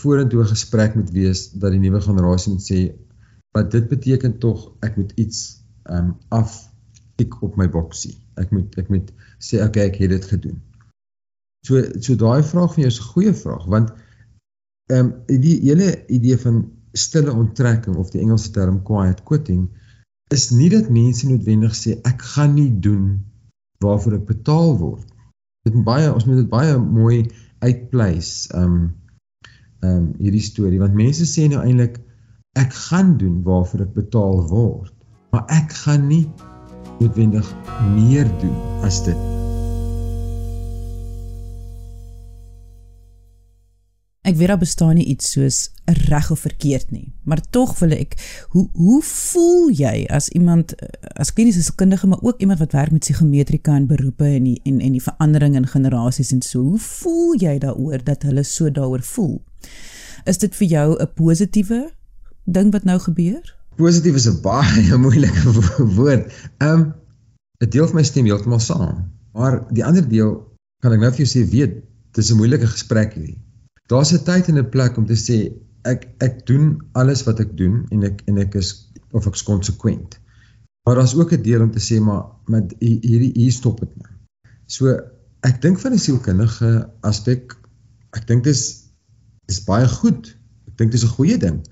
vorentoe 0.00 0.44
gesprek 0.44 0.94
moet 0.94 1.10
wees 1.10 1.50
dat 1.50 1.70
die 1.72 1.80
nuwe 1.80 2.00
generasie 2.00 2.52
moet 2.52 2.66
sê 2.66 2.80
wat 3.56 3.70
dit 3.72 3.88
beteken 3.88 4.38
tog 4.38 4.72
ek 4.86 4.96
moet 4.96 5.12
iets 5.16 5.64
ehm 5.82 6.04
um, 6.04 6.16
af 6.28 6.70
tik 7.16 7.42
op 7.42 7.56
my 7.56 7.68
boksie. 7.68 8.14
Ek 8.36 8.50
moet 8.52 8.76
ek 8.78 8.88
moet 8.92 9.12
sê 9.38 9.62
okay 9.64 9.88
ek 9.88 10.00
het 10.02 10.10
dit 10.10 10.24
gedoen. 10.32 10.58
So 11.66 11.82
so 12.00 12.14
daai 12.14 12.42
vraag 12.44 12.74
van 12.74 12.82
jou 12.84 12.92
is 12.92 13.00
'n 13.00 13.10
goeie 13.12 13.34
vraag 13.34 13.64
want 13.76 13.94
ehm 14.92 15.06
um, 15.06 15.40
die 15.46 15.60
hele 15.60 16.06
idee 16.06 16.38
van 16.38 16.64
stille 16.92 17.32
onttrekking 17.32 17.96
of 17.96 18.10
die 18.10 18.20
Engelse 18.20 18.50
term 18.50 18.82
quiet 18.82 19.22
quitting 19.22 19.68
is 20.34 20.50
nie 20.50 20.68
dat 20.70 20.90
mense 20.90 21.28
noodwendig 21.28 21.74
sê 21.74 21.96
ek 22.02 22.22
gaan 22.34 22.54
nie 22.54 22.70
doen 22.80 23.24
waarvoor 23.84 24.18
ek 24.20 24.26
betaal 24.30 24.76
word. 24.80 25.06
Dit 25.66 25.74
moet 25.74 25.86
baie 25.88 26.12
ons 26.12 26.26
moet 26.28 26.40
dit 26.42 26.50
baie 26.50 26.76
mooi 26.78 27.18
uitpleis 27.64 28.48
um 28.54 28.94
um 29.84 30.10
hierdie 30.18 30.44
storie 30.44 30.80
want 30.82 30.96
mense 30.98 31.26
sê 31.28 31.46
nou 31.52 31.62
eintlik 31.62 32.00
ek 32.56 32.72
gaan 32.88 33.16
doen 33.20 33.42
waarvoor 33.44 33.84
ek 33.86 33.94
betaal 33.98 34.44
word, 34.48 34.92
maar 35.32 35.44
ek 35.52 35.72
gaan 35.84 36.08
nie 36.08 36.24
noodwendig 36.98 37.54
meer 37.92 38.30
doen 38.40 38.84
as 38.88 39.04
dit. 39.04 39.35
Ek 44.26 44.34
weet 44.34 44.50
daar 44.50 44.58
bestaan 44.58 44.96
nie 44.98 45.04
iets 45.06 45.28
soos 45.36 45.56
reg 46.10 46.30
of 46.34 46.40
verkeerd 46.42 46.88
nie, 46.90 47.12
maar 47.22 47.38
tog 47.54 47.76
wil 47.78 47.92
ek 47.94 48.16
hoe 48.50 48.64
hoe 48.74 48.98
voel 49.06 49.68
jy 49.70 50.00
as 50.10 50.26
iemand 50.34 50.74
as 51.14 51.30
kliniese 51.36 51.62
sielkundige 51.62 52.08
maar 52.10 52.24
ook 52.26 52.42
iemand 52.42 52.58
wat 52.58 52.74
werk 52.74 52.90
met 52.90 53.04
psigometrika 53.06 53.76
en 53.78 53.86
beroepe 53.86 54.26
en 54.26 54.48
die, 54.48 54.56
en 54.66 54.80
en 54.82 54.96
die 54.98 55.04
verandering 55.04 55.54
in 55.54 55.70
generasies 55.70 56.34
en 56.34 56.42
so. 56.42 56.64
Hoe 56.72 56.82
voel 56.88 57.38
jy 57.44 57.54
daaroor 57.62 58.02
dat 58.02 58.26
hulle 58.26 58.42
so 58.42 58.70
daaroor 58.70 59.06
voel? 59.12 59.38
Is 60.26 60.42
dit 60.42 60.58
vir 60.58 60.68
jou 60.74 60.88
'n 60.98 61.08
positiewe 61.14 61.80
ding 62.44 62.74
wat 62.74 62.84
nou 62.84 62.98
gebeur? 62.98 63.54
Positief 63.78 64.14
is 64.14 64.26
'n 64.26 64.42
baie 64.42 64.98
moeilike 65.06 65.54
woord. 66.00 66.32
Ehm 66.58 66.72
um, 66.72 66.94
'n 67.62 67.70
deel 67.70 67.86
van 67.86 67.94
my 67.94 68.02
stem 68.02 68.26
heeltemal 68.26 68.58
saam, 68.58 69.06
maar 69.32 69.62
die 69.70 69.84
ander 69.84 70.08
deel 70.08 70.42
kan 70.82 70.92
ek 70.92 71.00
nou 71.00 71.14
vir 71.14 71.26
jou 71.26 71.30
sê 71.30 71.50
weet, 71.50 71.82
dis 72.10 72.32
'n 72.32 72.42
moeilike 72.42 72.66
gesprek 72.66 73.14
hierdie 73.14 73.45
daar's 73.86 74.12
'n 74.12 74.24
tyd 74.24 74.48
en 74.48 74.58
'n 74.58 74.70
plek 74.70 74.96
om 74.96 75.06
te 75.06 75.16
sê 75.16 75.52
ek 75.84 76.08
ek 76.18 76.46
doen 76.46 76.80
alles 76.92 77.24
wat 77.24 77.40
ek 77.40 77.56
doen 77.56 77.86
en 77.90 78.04
ek 78.04 78.22
en 78.26 78.38
ek 78.38 78.54
is 78.54 78.90
of 79.12 79.26
ek's 79.26 79.42
konsekwent. 79.42 80.18
Maar 80.84 80.94
daar's 80.94 81.14
ook 81.14 81.32
'n 81.32 81.42
deel 81.42 81.62
om 81.62 81.70
te 81.70 81.80
sê 81.80 82.00
maar 82.00 82.24
met 82.46 82.74
hierdie 82.78 83.32
hier 83.34 83.52
stop 83.52 83.80
dit 83.80 83.96
nou. 83.96 84.12
So 84.66 84.98
ek 85.40 85.62
dink 85.62 85.78
van 85.78 85.92
'n 85.92 85.98
sielkundige 85.98 86.90
aspek 87.00 87.56
ek 88.16 88.26
dink 88.26 88.44
dis 88.44 88.62
dis 89.46 89.64
baie 89.64 89.88
goed. 89.88 90.36
Ek 90.66 90.76
dink 90.78 90.92
dis 90.92 91.04
'n 91.04 91.16
goeie 91.18 91.38
ding. 91.38 91.62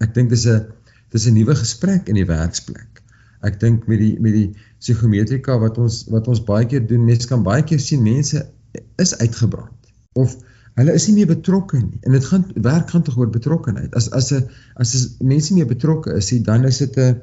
Ek 0.00 0.14
dink 0.14 0.30
dis 0.30 0.46
'n 0.46 0.66
dis 1.10 1.26
'n 1.26 1.34
nuwe 1.34 1.54
gesprek 1.54 2.08
in 2.08 2.14
die 2.14 2.26
werksplek. 2.26 3.02
Ek 3.42 3.60
dink 3.60 3.86
met 3.86 3.98
die 3.98 4.20
met 4.20 4.32
die 4.32 4.56
psigometrika 4.78 5.58
wat 5.58 5.78
ons 5.78 6.04
wat 6.08 6.28
ons 6.28 6.44
baie 6.44 6.66
keer 6.66 6.86
doen, 6.86 7.04
mense 7.04 7.28
kan 7.28 7.42
baie 7.42 7.62
keer 7.62 7.80
sien 7.80 8.02
mense 8.02 8.46
is 8.96 9.16
uitgebrand 9.18 9.92
of 10.12 10.36
Hulle 10.80 10.94
is 10.96 11.06
nie 11.08 11.18
meer 11.20 11.28
betrokke 11.28 11.78
nie. 11.82 11.98
En 12.06 12.16
dit 12.16 12.24
gaan 12.24 12.46
werk 12.64 12.90
gaan 12.90 13.04
tog 13.04 13.18
oor 13.20 13.30
betrokkenheid. 13.30 13.94
As 13.94 14.10
as 14.10 14.32
'n 14.32 14.48
as, 14.74 14.94
as 14.94 15.16
mense 15.20 15.54
nie 15.54 15.66
betrokke 15.68 16.14
is 16.16 16.32
nie, 16.32 16.40
dan 16.40 16.64
is 16.64 16.78
dit 16.78 16.96
'n 16.96 17.20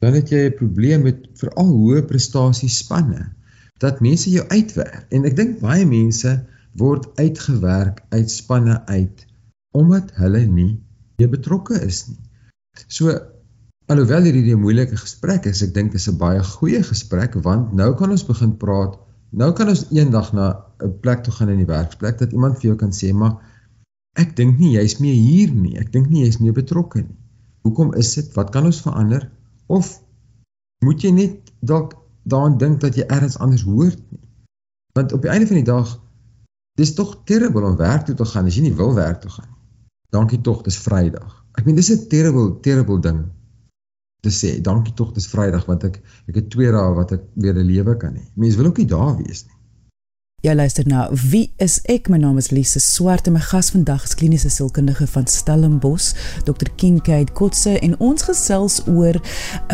dan 0.00 0.12
het 0.14 0.30
jy 0.30 0.46
'n 0.46 0.56
probleem 0.56 1.02
met 1.02 1.28
veral 1.40 1.72
hoë 1.72 2.06
prestasie 2.06 2.68
spanne 2.68 3.32
dat 3.78 4.00
mense 4.00 4.30
jou 4.30 4.44
uitwerk. 4.48 5.06
En 5.10 5.24
ek 5.24 5.36
dink 5.36 5.60
baie 5.60 5.86
mense 5.86 6.46
word 6.76 7.08
uitgewerk 7.20 8.02
uit 8.08 8.30
spanne 8.30 8.86
uit 8.86 9.26
omdat 9.76 10.12
hulle 10.16 10.44
nie 10.46 10.80
meer 11.16 11.28
betrokke 11.28 11.80
is 11.84 12.06
nie. 12.08 12.20
So 12.88 13.12
alhoewel 13.86 14.22
hierdie 14.22 14.54
'n 14.54 14.60
moeilike 14.60 14.96
gesprek 14.96 15.44
is, 15.46 15.62
ek 15.62 15.74
dink 15.74 15.92
dit 15.92 16.00
is 16.00 16.08
'n 16.08 16.18
baie 16.18 16.42
goeie 16.42 16.82
gesprek 16.82 17.34
want 17.34 17.72
nou 17.72 17.94
kan 17.94 18.10
ons 18.10 18.26
begin 18.26 18.56
praat 18.56 18.96
Nou 19.30 19.52
kan 19.52 19.68
ons 19.68 19.86
eendag 19.90 20.32
na 20.32 20.66
'n 20.82 20.98
plek 21.00 21.22
toe 21.22 21.32
gaan 21.32 21.48
in 21.48 21.56
die 21.56 21.72
werksplek 21.72 22.18
dat 22.18 22.32
iemand 22.32 22.58
vir 22.58 22.68
jou 22.70 22.76
kan 22.76 22.92
sê, 22.92 23.12
"Maar 23.12 23.36
ek 24.14 24.36
dink 24.36 24.58
nie 24.58 24.72
jy's 24.76 24.98
meer 24.98 25.14
hier 25.14 25.50
nie. 25.50 25.78
Ek 25.78 25.92
dink 25.92 26.08
nie 26.08 26.24
jy's 26.24 26.38
meer 26.38 26.52
betrokke 26.52 27.00
nie. 27.00 27.16
Hoekom 27.62 27.94
is 27.94 28.14
dit? 28.14 28.34
Wat 28.34 28.50
kan 28.50 28.64
ons 28.64 28.80
verander?" 28.80 29.30
Of 29.66 30.02
moet 30.84 31.02
jy 31.02 31.10
net 31.10 31.52
dalk 31.60 31.94
daaraan 32.22 32.58
dink 32.58 32.80
dat 32.80 32.94
jy 32.94 33.02
ergens 33.02 33.38
anders 33.38 33.62
hoort 33.62 34.00
nie? 34.10 34.20
Want 34.92 35.12
op 35.12 35.22
die 35.22 35.30
einde 35.30 35.46
van 35.46 35.56
die 35.56 35.64
dag 35.64 36.00
dis 36.78 36.94
tog 36.94 37.22
terrible 37.24 37.64
om 37.64 37.76
werk 37.76 38.04
toe 38.04 38.14
te 38.14 38.24
gaan 38.24 38.46
as 38.46 38.54
jy 38.54 38.62
nie 38.62 38.74
wil 38.74 38.94
werk 38.94 39.20
toe 39.20 39.30
gaan 39.30 39.48
nie. 39.48 39.56
Dankie 40.10 40.40
tog, 40.40 40.62
dis 40.62 40.78
Vrydag. 40.78 41.44
Ek 41.58 41.64
meen 41.64 41.74
dis 41.74 41.90
'n 41.90 42.08
terrible 42.08 42.60
terrible 42.60 43.00
ding 43.00 43.24
te 44.26 44.32
sê 44.34 44.56
dankie 44.62 44.94
tog 44.98 45.12
dis 45.16 45.28
Vrydag 45.30 45.66
want 45.70 45.86
ek 45.88 46.00
ek 46.28 46.40
het 46.40 46.50
2 46.54 46.72
dae 46.74 46.94
wat 46.96 47.12
ek 47.16 47.22
weer 47.34 47.54
'n 47.54 47.66
lewe 47.66 47.96
kan 47.96 48.14
hê. 48.18 48.24
Mense 48.34 48.58
wil 48.58 48.66
ook 48.72 48.82
nie 48.82 48.90
daar 48.90 49.14
wees 49.16 49.44
nie. 49.46 49.54
Ja 50.44 50.54
luister 50.54 50.86
nou, 50.86 51.16
wie 51.30 51.52
is 51.56 51.80
ek? 51.90 52.08
My 52.08 52.18
naam 52.18 52.36
is 52.38 52.50
Lise 52.50 52.80
Swart 52.80 53.26
en 53.26 53.32
my 53.32 53.40
gas 53.40 53.70
vandag 53.70 54.04
is 54.04 54.14
kliniese 54.14 54.50
sielkundige 54.50 55.06
van 55.06 55.26
Stellenbosch, 55.26 56.14
Dr. 56.44 56.68
Kinkade 56.76 57.32
Kotse 57.32 57.78
en 57.78 57.98
ons 57.98 58.22
gesels 58.22 58.82
oor 58.86 59.14
'n 59.14 59.22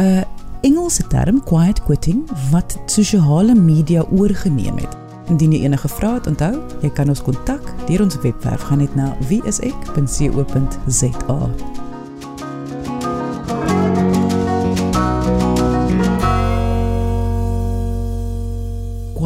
uh, 0.01 0.23
Engelse 0.63 1.07
term 1.07 1.43
quiet 1.45 1.83
quitting 1.83 2.31
wat 2.51 2.79
sosiale 2.87 3.55
media 3.55 4.07
oorgeneem 4.11 4.77
het. 4.79 4.97
Indien 5.29 5.53
jy 5.53 5.63
enige 5.65 5.89
vrae 5.89 6.15
het, 6.15 6.27
onthou, 6.27 6.55
jy 6.83 6.91
kan 6.95 7.09
ons 7.09 7.23
kontak 7.23 7.75
deur 7.87 8.03
ons 8.03 8.21
webwerf 8.23 8.63
gaan 8.71 8.79
net 8.79 8.95
na 8.95 9.17
wieisek.co.za. 9.29 9.83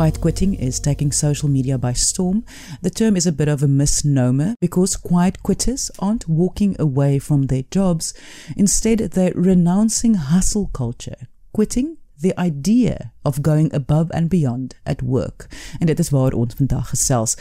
quiet 0.06 0.20
quitting 0.20 0.54
is 0.54 0.78
taking 0.78 1.10
social 1.10 1.48
media 1.48 1.76
by 1.76 1.92
storm. 1.92 2.44
The 2.80 2.90
term 2.90 3.16
is 3.16 3.26
a 3.26 3.32
bit 3.32 3.48
of 3.48 3.64
a 3.64 3.66
misnomer 3.66 4.54
because 4.60 4.96
quiet 4.96 5.42
quitters 5.42 5.90
aren't 5.98 6.28
walking 6.28 6.76
away 6.78 7.18
from 7.18 7.46
their 7.46 7.64
jobs. 7.70 8.14
Instead, 8.56 8.98
they're 8.98 9.32
renouncing 9.34 10.14
hustle 10.14 10.70
culture, 10.72 11.26
quitting 11.52 11.96
the 12.20 12.38
idea 12.38 13.12
of 13.24 13.42
going 13.42 13.74
above 13.74 14.12
and 14.12 14.28
beyond 14.28 14.76
at 14.84 15.02
work. 15.02 15.48
En 15.80 15.86
dit 15.86 15.98
is 15.98 16.10
waar 16.10 16.32
ons 16.32 16.54
vandag 16.54 16.88
gesels. 16.88 17.36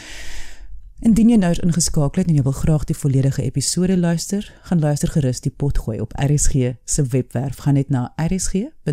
Indien 0.99 1.29
jy 1.29 1.37
nou 1.37 1.53
ingeskakel 1.61 2.23
het 2.23 2.29
en 2.31 2.35
jy 2.35 2.43
wil 2.49 2.57
graag 2.63 2.83
die 2.89 2.97
volledige 2.97 3.45
episode 3.45 3.97
luister, 3.97 4.53
gaan 4.63 4.79
luister 4.79 5.09
gerus 5.13 5.39
die 5.45 5.53
pot 5.53 5.77
gooi 5.77 6.01
op 6.01 6.17
RSG 6.17 6.73
se 6.85 7.03
webwerf. 7.13 7.57
Gaan 7.61 7.77
net 7.77 7.89
na 7.93 8.13
rsg.co.za. 8.17 8.85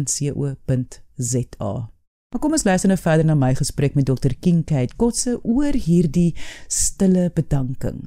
Maar 2.33 2.41
kom 2.41 2.55
ons 2.57 2.65
luister 2.65 2.89
nou 2.89 2.97
verder 2.97 3.27
na 3.29 3.35
my 3.37 3.53
gesprek 3.59 3.93
met 3.95 4.07
Dr. 4.09 4.33
Kinkade 4.41 4.97
Kotse 4.97 5.37
oor 5.45 5.77
hierdie 5.77 6.31
stille 6.65 7.29
bedanking. 7.37 8.07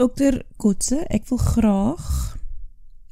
Dr. 0.00 0.40
Kotse, 0.56 1.02
ek 1.12 1.28
wil 1.28 1.42
graag 1.44 2.06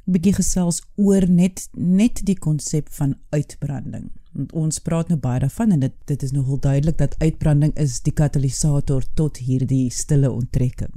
'n 0.09 0.15
bietjie 0.15 0.33
gesels 0.33 0.81
oor 0.97 1.27
net 1.29 1.67
net 1.77 2.25
die 2.25 2.37
konsep 2.37 2.89
van 2.97 3.13
uitbranding. 3.29 4.09
Want 4.33 4.53
ons 4.53 4.79
praat 4.79 5.09
nou 5.09 5.19
baie 5.19 5.39
daarvan 5.39 5.71
en 5.71 5.79
dit 5.79 5.93
dit 6.05 6.23
is 6.23 6.31
nogal 6.31 6.59
duidelik 6.59 6.97
dat 6.97 7.17
uitbranding 7.21 7.77
is 7.77 8.01
die 8.01 8.13
katalisator 8.13 9.03
tot 9.13 9.37
hierdie 9.37 9.91
stille 9.91 10.31
onttrekking. 10.31 10.93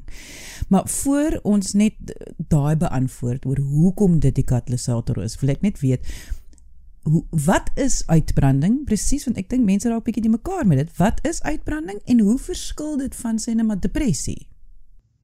Maar 0.68 0.88
voor 0.88 1.40
ons 1.42 1.72
net 1.72 1.94
daai 2.36 2.76
beantwoord 2.76 3.44
oor 3.46 3.58
hoekom 3.58 4.20
dit 4.20 4.34
die 4.34 4.44
katalisator 4.44 5.22
is, 5.22 5.40
wil 5.40 5.50
ek 5.50 5.60
net 5.60 5.80
weet 5.80 6.08
hoe 7.02 7.24
wat 7.44 7.70
is 7.74 8.02
uitbranding? 8.06 8.84
Presies 8.86 9.24
want 9.26 9.38
ek 9.40 9.50
dink 9.50 9.66
mense 9.66 9.90
raak 9.90 10.04
bietjie 10.06 10.22
die 10.24 10.32
mekaar 10.32 10.66
met 10.68 10.84
dit. 10.84 10.94
Wat 10.98 11.18
is 11.26 11.42
uitbranding 11.42 11.98
en 12.04 12.22
hoe 12.22 12.38
verskil 12.38 12.96
dit 13.00 13.14
van 13.22 13.40
sê 13.42 13.54
net 13.58 13.66
maar 13.66 13.80
depressie? 13.82 14.46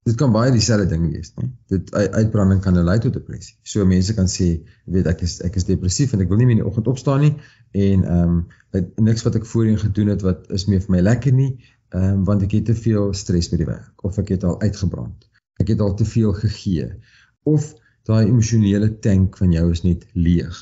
Dit 0.08 0.16
kan 0.18 0.32
baie 0.32 0.50
dieselfde 0.54 0.88
ding 0.88 1.04
wees 1.12 1.34
nê 1.36 1.50
dit 1.68 1.90
uitbranding 1.92 2.62
kan 2.64 2.78
lei 2.80 2.96
tot 3.04 3.14
depressie. 3.14 3.54
So 3.62 3.86
mense 3.86 4.14
kan 4.16 4.30
sê 4.32 4.48
weet 4.90 5.10
ek 5.10 5.22
is 5.26 5.38
ek 5.46 5.58
is 5.60 5.68
depressief 5.68 6.14
en 6.16 6.24
ek 6.24 6.30
wil 6.32 6.40
nie 6.40 6.48
meer 6.48 6.58
in 6.58 6.62
die 6.64 6.70
oggend 6.70 6.90
opstaan 6.90 7.22
nie. 7.26 7.34
En 7.76 8.06
ehm 8.06 8.38
um, 8.38 8.86
niks 9.08 9.26
wat 9.26 9.36
ek 9.38 9.46
voorheen 9.48 9.78
gedoen 9.80 10.14
het 10.14 10.24
wat 10.26 10.48
is 10.54 10.66
meer 10.70 10.82
vir 10.84 10.96
my 10.96 11.02
lekker 11.04 11.34
nie 11.34 11.52
ehm 11.94 12.08
um, 12.14 12.24
want 12.30 12.42
ek 12.46 12.56
het 12.58 12.70
te 12.72 12.78
veel 12.78 13.12
stres 13.14 13.50
by 13.52 13.60
die 13.60 13.68
werk 13.68 14.08
of 14.08 14.18
ek 14.18 14.34
het 14.34 14.48
al 14.48 14.58
uitgebrand. 14.64 15.28
Ek 15.62 15.70
het 15.74 15.84
al 15.84 15.94
te 15.98 16.06
veel 16.08 16.34
gegee. 16.40 16.90
Of 17.46 17.74
daai 18.08 18.24
emosionele 18.26 18.90
tank 19.04 19.36
van 19.38 19.52
jou 19.52 19.68
is 19.70 19.84
net 19.84 20.08
leeg 20.14 20.58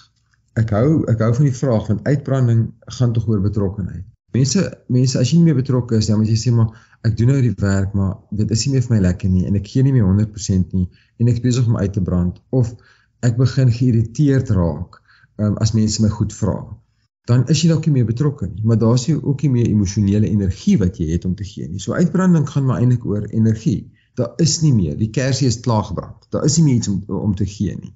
ek 0.60 0.72
hou 0.76 0.90
ek 1.12 1.22
hou 1.24 1.32
van 1.38 1.48
die 1.48 1.56
vraag 1.56 1.88
want 1.92 2.06
uitbranding 2.08 2.66
gaan 2.98 3.12
tog 3.16 3.28
oor 3.28 3.42
betrokkenheid. 3.44 4.04
Mense 4.36 4.62
mense 4.92 5.18
as 5.20 5.30
jy 5.30 5.40
nie 5.40 5.50
meer 5.50 5.60
betrokke 5.60 5.98
is 6.00 6.10
dan 6.10 6.20
moet 6.20 6.32
jy 6.32 6.38
sê 6.40 6.52
maar 6.54 6.72
ek 7.06 7.16
doen 7.18 7.32
nou 7.32 7.40
die 7.44 7.54
werk 7.62 7.94
maar 7.96 8.16
dit 8.42 8.50
is 8.56 8.66
nie 8.66 8.74
meer 8.74 8.84
vir 8.86 8.96
my 8.96 9.00
lekker 9.06 9.32
nie 9.32 9.46
en 9.48 9.58
ek 9.60 9.68
gee 9.72 9.84
nie 9.86 9.94
meer 9.96 10.08
100% 10.08 10.76
nie 10.76 10.88
en 11.20 11.32
ek 11.32 11.42
besig 11.44 11.68
om 11.68 11.78
uit 11.80 11.92
te 11.92 12.02
brand 12.04 12.40
of 12.50 12.72
ek 13.24 13.38
begin 13.40 13.72
geïrriteerd 13.72 14.52
raak 14.56 15.00
um, 15.38 15.56
as 15.62 15.72
mense 15.76 16.02
my 16.02 16.10
goed 16.12 16.34
vra. 16.36 16.58
Dan 17.26 17.42
is 17.50 17.62
jy 17.62 17.72
dalk 17.72 17.86
nie 17.88 17.96
meer 17.96 18.06
betrokke 18.08 18.46
nie, 18.46 18.62
maar 18.62 18.78
daar's 18.78 19.08
jy 19.08 19.16
ook 19.16 19.42
nie 19.46 19.52
meer 19.56 19.70
emosionele 19.70 20.28
energie 20.30 20.76
wat 20.78 21.00
jy 21.00 21.08
het 21.10 21.24
om 21.26 21.34
te 21.34 21.46
gee 21.46 21.66
nie. 21.66 21.82
So 21.82 21.96
uitbranding 21.98 22.46
gaan 22.48 22.68
maar 22.68 22.82
eintlik 22.82 23.06
oor 23.08 23.26
energie. 23.32 23.90
Daar 24.16 24.38
is 24.42 24.60
nie 24.62 24.72
meer, 24.72 24.94
die 24.96 25.10
kersie 25.12 25.48
is 25.50 25.58
klaar 25.64 25.82
gebrand. 25.88 26.28
Daar 26.30 26.46
is 26.46 26.56
nie 26.60 26.68
meer 26.68 26.78
iets 26.78 26.92
om 26.92 27.02
om 27.18 27.34
te 27.34 27.48
gee 27.50 27.74
nie. 27.80 27.92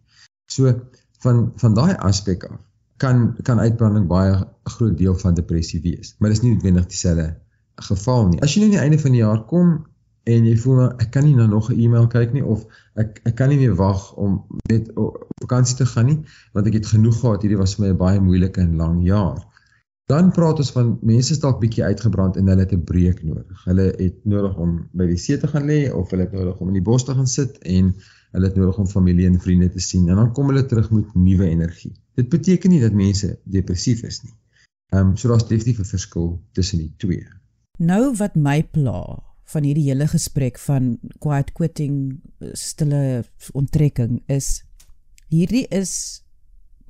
So 0.50 0.72
van 1.24 1.52
van 1.56 1.74
daai 1.74 1.94
aspek 1.94 2.44
af 2.44 2.60
kan 3.00 3.36
kan 3.42 3.60
uitbranding 3.60 4.06
baie 4.06 4.32
'n 4.34 4.70
groot 4.70 4.98
deel 4.98 5.14
van 5.14 5.34
depressie 5.34 5.80
wees. 5.80 6.14
Maar 6.18 6.30
dis 6.30 6.40
nie 6.40 6.52
noodwendig 6.52 6.86
dieselfde 6.86 7.36
geval 7.74 8.28
nie. 8.28 8.40
As 8.40 8.54
jy 8.54 8.60
nou 8.60 8.68
aan 8.70 8.76
die 8.76 8.84
einde 8.84 8.98
van 8.98 9.10
die 9.16 9.20
jaar 9.20 9.44
kom 9.44 9.86
en 10.24 10.44
jy 10.44 10.56
voel 10.62 10.76
nou 10.80 10.88
ek 11.04 11.10
kan 11.10 11.24
nie 11.24 11.34
nou 11.34 11.48
nog 11.48 11.70
'n 11.70 11.80
e-mail 11.80 12.06
kyk 12.06 12.32
nie 12.32 12.44
of 12.44 12.66
ek 12.94 13.20
ek 13.24 13.34
kan 13.34 13.48
nie 13.48 13.58
meer 13.58 13.74
wag 13.74 14.12
om 14.14 14.44
net 14.68 14.92
op 14.96 15.16
vakansie 15.42 15.76
te 15.76 15.86
gaan 15.86 16.06
nie 16.06 16.18
want 16.52 16.66
ek 16.66 16.72
het 16.72 16.86
genoeg 16.86 17.20
gehad 17.20 17.42
hierdie 17.42 17.58
was 17.58 17.74
vir 17.74 17.86
my 17.86 17.92
'n 17.92 18.02
baie 18.04 18.20
moeilike 18.20 18.60
en 18.60 18.76
lang 18.76 19.04
jaar. 19.04 19.40
Dan 20.10 20.32
praat 20.34 20.58
ons 20.58 20.72
van 20.74 20.88
mense 21.06 21.30
is 21.36 21.40
dalk 21.42 21.60
bietjie 21.62 21.84
uitgebrand 21.86 22.38
en 22.40 22.48
hulle 22.50 22.64
het 22.64 22.72
'n 22.74 22.84
breek 22.84 23.22
nodig. 23.22 23.64
Hulle 23.64 23.86
het 23.98 24.16
nodig 24.24 24.56
om 24.58 24.70
by 24.92 25.06
die 25.06 25.20
see 25.24 25.38
te 25.38 25.46
gaan 25.46 25.68
lê 25.70 25.92
of 25.94 26.10
hulle 26.10 26.26
het 26.26 26.32
nodig 26.32 26.58
om 26.58 26.68
in 26.68 26.78
die 26.78 26.88
bos 26.88 27.04
te 27.04 27.14
gaan 27.14 27.28
sit 27.30 27.58
en 27.58 27.94
hulle 28.32 28.46
het 28.46 28.56
nodig 28.56 28.78
om 28.78 28.86
familie 28.86 29.26
en 29.26 29.40
vriende 29.40 29.68
te 29.70 29.80
sien 29.80 30.08
en 30.08 30.16
dan 30.16 30.32
kom 30.32 30.50
hulle 30.50 30.66
terug 30.66 30.90
met 30.90 31.14
nuwe 31.14 31.46
energie. 31.46 31.92
Dit 32.14 32.28
beteken 32.28 32.70
nie 32.70 32.80
dat 32.80 32.92
mense 32.92 33.38
depressief 33.44 34.02
is 34.02 34.22
nie. 34.22 34.34
Ehm 34.92 35.08
um, 35.08 35.16
so 35.16 35.28
daar's 35.28 35.46
definitief 35.46 35.78
'n 35.78 35.92
verskil 35.94 36.42
tussen 36.52 36.78
die 36.78 36.94
twee. 36.96 37.26
Nou 37.78 38.16
wat 38.16 38.34
my 38.34 38.62
pla 38.62 39.22
van 39.44 39.62
hierdie 39.62 39.88
hele 39.88 40.06
gesprek 40.06 40.58
van 40.58 40.98
quiet 41.18 41.52
quitting, 41.52 42.20
stille 42.52 43.24
onttrekking 43.52 44.22
is 44.26 44.64
hierdie 45.28 45.66
is 45.68 46.22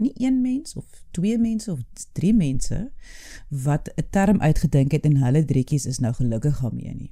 nie 0.00 0.12
een 0.14 0.40
mens 0.40 0.74
of 0.76 0.84
twee 1.10 1.38
mense 1.38 1.72
of 1.72 1.80
drie 2.12 2.34
mense 2.34 2.92
wat 3.48 3.92
'n 3.96 4.06
term 4.10 4.40
uitgedink 4.40 4.92
het 4.92 5.04
en 5.04 5.16
hulle 5.16 5.44
drietjies 5.44 5.86
is 5.86 5.98
nou 5.98 6.14
gelukkig 6.14 6.60
daarmee 6.60 6.94
nie. 6.94 7.10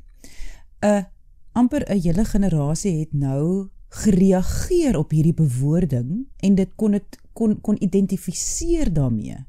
'n 0.80 1.06
amper 1.52 1.82
'n 1.90 2.00
hele 2.00 2.24
generasie 2.24 2.98
het 2.98 3.12
nou 3.12 3.68
gereageer 3.88 4.98
op 4.98 5.10
hierdie 5.10 5.34
bewoording 5.34 6.26
en 6.36 6.54
dit 6.54 6.68
kon 6.74 6.90
dit 6.90 7.18
kon 7.32 7.60
kon 7.60 7.82
identifiseer 7.82 8.92
daarmee 8.92 9.46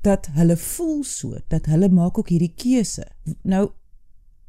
dat 0.00 0.28
hulle 0.32 0.56
voel 0.56 1.04
so 1.04 1.38
dat 1.48 1.66
hulle 1.66 1.88
maak 1.88 2.18
ook 2.18 2.28
hierdie 2.28 2.54
keuse. 2.54 3.06
Nou 3.42 3.70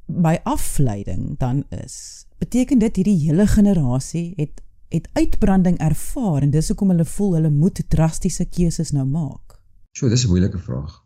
by 0.06 0.38
afleiding 0.44 1.38
dan 1.38 1.64
is 1.70 2.26
beteken 2.38 2.80
dit 2.80 2.96
hierdie 2.96 3.20
hele 3.28 3.48
generasie 3.48 4.34
het 4.36 4.62
het 4.90 5.10
uitbranding 5.14 5.78
ervaar 5.84 6.42
en 6.42 6.52
dis 6.52 6.68
hoekom 6.72 6.94
hulle 6.94 7.06
voel 7.06 7.34
hulle 7.38 7.52
moet 7.52 7.82
drastiese 7.90 8.46
keuses 8.46 8.94
nou 8.96 9.06
maak. 9.06 9.58
So, 9.98 10.10
dis 10.10 10.26
'n 10.26 10.30
moeilike 10.30 10.60
vraag. 10.60 11.04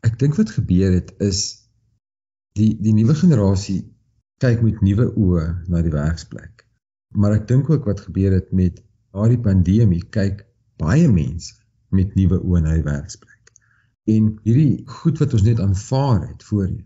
Ek 0.00 0.18
dink 0.18 0.34
wat 0.34 0.50
gebeur 0.50 0.92
het 0.92 1.14
is 1.18 1.68
die 2.52 2.76
die 2.80 2.92
nuwe 2.92 3.14
generasie 3.14 3.80
kyk 4.42 4.62
met 4.62 4.80
nuwe 4.80 5.06
oë 5.16 5.44
na 5.68 5.82
die 5.82 5.92
werksplek. 5.94 6.66
Maar 7.14 7.38
ek 7.38 7.48
dink 7.48 7.70
ook 7.70 7.84
wat 7.84 8.00
gebeur 8.00 8.32
het 8.32 8.52
met 8.52 8.82
daardie 9.12 9.40
pandemie 9.40 10.02
kyk 10.10 10.44
baie 10.76 11.08
mense 11.08 11.54
met 11.88 12.14
nuwe 12.14 12.40
oë 12.42 12.60
na 12.60 12.74
die 12.76 12.84
werksplek. 12.84 13.52
En 14.04 14.34
hierdie 14.44 14.82
goed 15.00 15.18
wat 15.18 15.32
ons 15.32 15.46
net 15.46 15.60
aanvaar 15.60 16.28
het 16.28 16.44
voorheen. 16.44 16.84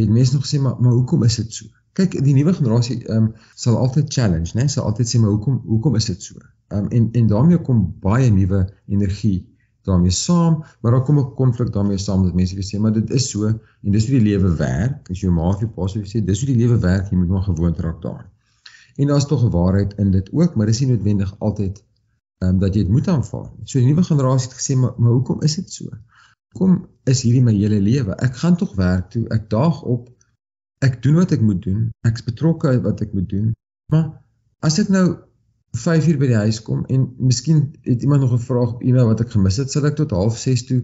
Het 0.00 0.08
mense 0.08 0.34
nog 0.34 0.46
gesê 0.46 0.60
maar 0.60 0.80
maar 0.80 0.92
hoekom 0.92 1.24
is 1.24 1.36
dit 1.36 1.52
so? 1.52 1.66
Kyk 1.98 2.16
die 2.24 2.34
nuwe 2.34 2.52
generasie 2.54 2.98
ehm 3.04 3.16
um, 3.16 3.28
sal 3.54 3.76
altyd 3.76 4.12
challenge, 4.14 4.54
né? 4.58 4.66
Sal 4.68 4.84
altyd 4.84 5.08
sê 5.10 5.20
maar 5.20 5.30
hoekom 5.34 5.62
hoekom 5.66 5.96
is 5.98 6.10
dit 6.10 6.22
so? 6.22 6.38
Ehm 6.68 6.84
um, 6.84 6.90
en 6.96 7.08
en 7.12 7.26
daarmee 7.26 7.60
kom 7.66 7.86
baie 8.00 8.30
nuwe 8.30 8.66
energie 8.86 9.38
daarmee 9.88 10.10
saam, 10.10 10.64
maar 10.80 10.92
daar 10.92 11.02
kom 11.02 11.18
'n 11.18 11.34
konflik 11.34 11.72
daarmee 11.72 11.98
saam 11.98 12.22
dat 12.24 12.34
mense 12.34 12.56
sê 12.70 12.80
maar 12.80 12.92
dit 12.92 13.10
is 13.10 13.30
so 13.30 13.46
en 13.46 13.92
dis 13.96 14.08
hoe 14.08 14.18
die 14.18 14.28
lewe 14.30 14.54
werk. 14.56 15.10
As 15.10 15.20
jou 15.20 15.32
ma 15.32 15.48
of 15.48 15.60
jou 15.60 15.70
pa 15.70 15.88
sê 15.88 16.24
dis 16.24 16.40
hoe 16.40 16.50
die 16.52 16.60
lewe 16.62 16.78
werk, 16.78 17.10
jy 17.10 17.16
moet 17.16 17.28
maar 17.28 17.42
gewoond 17.42 17.78
raak 17.78 18.02
daaraan. 18.02 18.30
En 18.96 19.06
daar's 19.06 19.26
tog 19.26 19.44
'n 19.44 19.50
waarheid 19.50 19.94
in 19.98 20.10
dit 20.10 20.32
ook, 20.32 20.54
maar 20.54 20.66
dis 20.66 20.80
nie 20.80 20.88
noodwendig 20.88 21.34
altyd 21.38 21.84
ehm 22.38 22.54
um, 22.54 22.58
dat 22.58 22.74
jy 22.74 22.82
dit 22.82 22.92
moet 22.92 23.08
aanvaar 23.08 23.50
nie. 23.56 23.66
So 23.66 23.78
die 23.78 23.86
nuwe 23.86 24.02
generasie 24.02 24.48
het 24.48 24.58
gesê 24.58 24.76
maar 24.76 24.94
maar 24.96 25.12
hoekom 25.12 25.40
is 25.40 25.54
dit 25.54 25.72
so? 25.72 25.84
Hoekom 26.52 26.88
is 27.04 27.22
hierdie 27.22 27.42
my 27.42 27.54
hele 27.54 27.80
lewe? 27.80 28.14
Ek 28.14 28.36
gaan 28.36 28.56
tog 28.56 28.74
werk 28.74 29.10
toe, 29.10 29.28
ek 29.28 29.50
daag 29.50 29.82
op 29.82 30.08
ek 30.84 31.02
doen 31.04 31.18
wat 31.20 31.32
ek 31.36 31.42
moet 31.44 31.62
doen. 31.62 31.88
Ek's 32.08 32.24
betrokke 32.24 32.72
wat 32.84 33.02
ek 33.04 33.12
moet 33.16 33.28
doen. 33.28 33.50
Maar 33.92 34.06
as 34.64 34.78
ek 34.82 34.88
nou 34.92 35.06
5 35.78 36.08
uur 36.10 36.18
by 36.18 36.30
die 36.32 36.40
huis 36.40 36.62
kom 36.66 36.82
en 36.90 37.04
miskien 37.18 37.60
het 37.86 38.02
iemand 38.02 38.24
nog 38.24 38.32
'n 38.34 38.46
vraag 38.46 38.72
op 38.74 38.82
e-mail 38.82 39.06
wat 39.06 39.20
ek 39.20 39.30
gemis 39.36 39.60
het, 39.62 39.70
sal 39.70 39.86
ek 39.86 39.96
tot 39.96 40.12
06:30 40.12 40.66
toe 40.66 40.80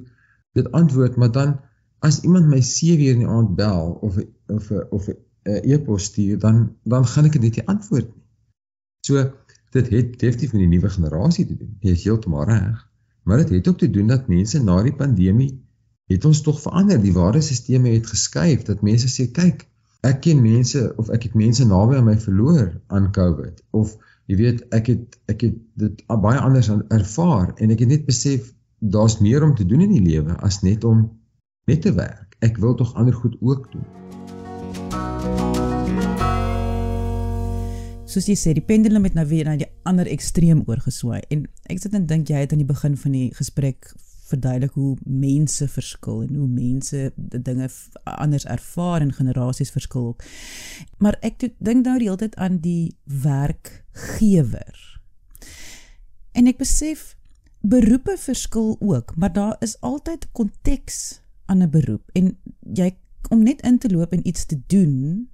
dit 0.53 0.73
antwoord, 0.73 1.17
maar 1.17 1.33
dan 1.33 1.61
as 1.99 2.23
iemand 2.23 2.47
my 2.47 2.61
7 2.61 3.05
uur 3.05 3.13
in 3.13 3.25
die 3.25 3.29
aand 3.29 3.57
bel 3.57 3.99
of 4.01 4.19
of 4.47 4.71
of 4.71 5.09
'n 5.09 5.17
e-pos 5.45 6.05
stuur, 6.05 6.39
dan 6.39 6.77
dan 6.85 7.07
gaan 7.07 7.25
ek 7.25 7.41
dit 7.41 7.57
nie 7.57 7.67
antwoord 7.67 8.15
nie. 8.15 8.25
So 9.07 9.33
dit 9.71 9.89
het 9.89 10.19
definitief 10.19 10.53
met 10.53 10.61
die 10.61 10.69
nuwe 10.69 10.91
generasie 10.91 11.47
te 11.47 11.57
doen. 11.57 11.77
Jy 11.81 11.91
is 11.91 12.05
heeltemal 12.05 12.45
reg. 12.45 12.89
Maar 13.23 13.37
dit 13.37 13.49
het 13.49 13.69
ook 13.69 13.79
te 13.79 13.91
doen 13.91 14.07
dat 14.07 14.29
mense 14.29 14.63
na 14.63 14.83
die 14.83 14.95
pandemie 14.95 15.51
het 16.07 16.25
ons 16.25 16.41
tog 16.41 16.61
verander. 16.61 17.01
Die 17.03 17.13
waardesisteme 17.13 17.89
het 17.89 18.07
geskuif 18.07 18.63
dat 18.63 18.83
mense 18.83 19.11
sê 19.11 19.31
kyk, 19.31 19.67
ek 20.07 20.21
ken 20.23 20.43
mense 20.43 20.83
of 21.03 21.09
ek 21.11 21.29
het 21.29 21.35
mense 21.35 21.65
naby 21.67 21.99
aan 21.99 22.07
my 22.07 22.17
verloor 22.23 22.69
aan 22.95 23.11
COVID 23.17 23.63
of 23.75 23.97
jy 24.31 24.37
weet 24.39 24.63
ek 24.77 24.91
het 24.93 25.17
ek 25.33 25.43
het 25.49 25.57
dit 25.83 26.05
baie 26.07 26.39
anders 26.39 26.71
ervaar 26.95 27.55
en 27.57 27.75
ek 27.75 27.83
het 27.83 27.91
net 27.91 28.07
besef 28.07 28.53
daar's 28.79 29.19
meer 29.19 29.43
om 29.43 29.55
te 29.55 29.67
doen 29.67 29.83
in 29.87 29.95
die 29.97 30.05
lewe 30.05 30.37
as 30.47 30.61
net 30.63 30.85
om 30.85 31.09
net 31.67 31.83
te 31.83 31.93
werk. 31.95 32.37
Ek 32.39 32.61
wil 32.63 32.75
tog 32.79 32.95
ander 32.95 33.15
goed 33.15 33.37
ook 33.41 33.71
doen. 33.73 33.87
Soos 38.07 38.29
jy 38.31 38.37
sê, 38.39 38.53
die 38.55 38.65
pendulum 38.65 39.05
het 39.09 39.17
nou 39.19 39.27
weer 39.29 39.49
na 39.49 39.57
die 39.59 39.69
ander 39.89 40.07
ekstreem 40.07 40.63
oorgeswaai 40.71 41.25
en 41.35 41.49
ek 41.73 41.83
sit 41.83 41.97
en 41.99 42.07
dink 42.07 42.31
jy 42.31 42.45
het 42.45 42.55
aan 42.55 42.63
die 42.63 42.69
begin 42.69 42.95
van 43.01 43.17
die 43.17 43.31
gesprek 43.35 43.91
verduidelik 44.27 44.75
hoe 44.75 44.97
mense 45.05 45.69
verskil 45.69 46.23
en 46.23 46.35
hoe 46.35 46.49
mense 46.49 47.13
dinge 47.17 47.69
anders 48.05 48.45
ervaar 48.45 49.01
en 49.01 49.13
generasies 49.13 49.71
verskil 49.71 50.07
ook. 50.07 50.25
Maar 50.99 51.19
ek 51.21 51.49
dink 51.59 51.85
nou 51.87 51.99
die 51.99 52.09
hele 52.09 52.23
tyd 52.25 52.37
aan 52.37 52.59
die 52.65 52.97
werkgewer. 53.05 55.01
En 56.33 56.47
ek 56.47 56.59
besef 56.59 57.15
beroepe 57.67 58.17
verskil 58.21 58.77
ook, 58.81 59.17
maar 59.17 59.33
daar 59.33 59.57
is 59.61 59.81
altyd 59.81 60.29
konteks 60.33 61.21
aan 61.47 61.63
'n 61.63 61.71
beroep 61.71 62.11
en 62.13 62.37
jy 62.61 62.97
om 63.31 63.43
net 63.43 63.63
in 63.63 63.79
te 63.79 63.91
loop 63.91 64.13
en 64.13 64.27
iets 64.29 64.47
te 64.47 64.61
doen 64.67 65.29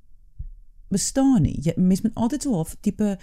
bestaan 0.89 1.43
nie. 1.43 1.57
Jy 1.61 1.73
mens 1.77 2.03
moet 2.05 2.15
altyd 2.15 2.43
so 2.43 2.61
'n 2.61 2.67
tipe 2.81 3.19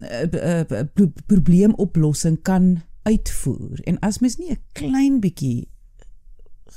uh, 0.00 0.22
uh, 0.32 0.64
uh, 0.68 1.06
probleemoplossing 1.26 2.42
kan 2.42 2.82
uitvoer. 3.02 3.80
En 3.84 3.98
as 3.98 4.18
mens 4.18 4.36
nie 4.36 4.50
'n 4.50 4.62
klein 4.72 5.20
bietjie 5.20 5.68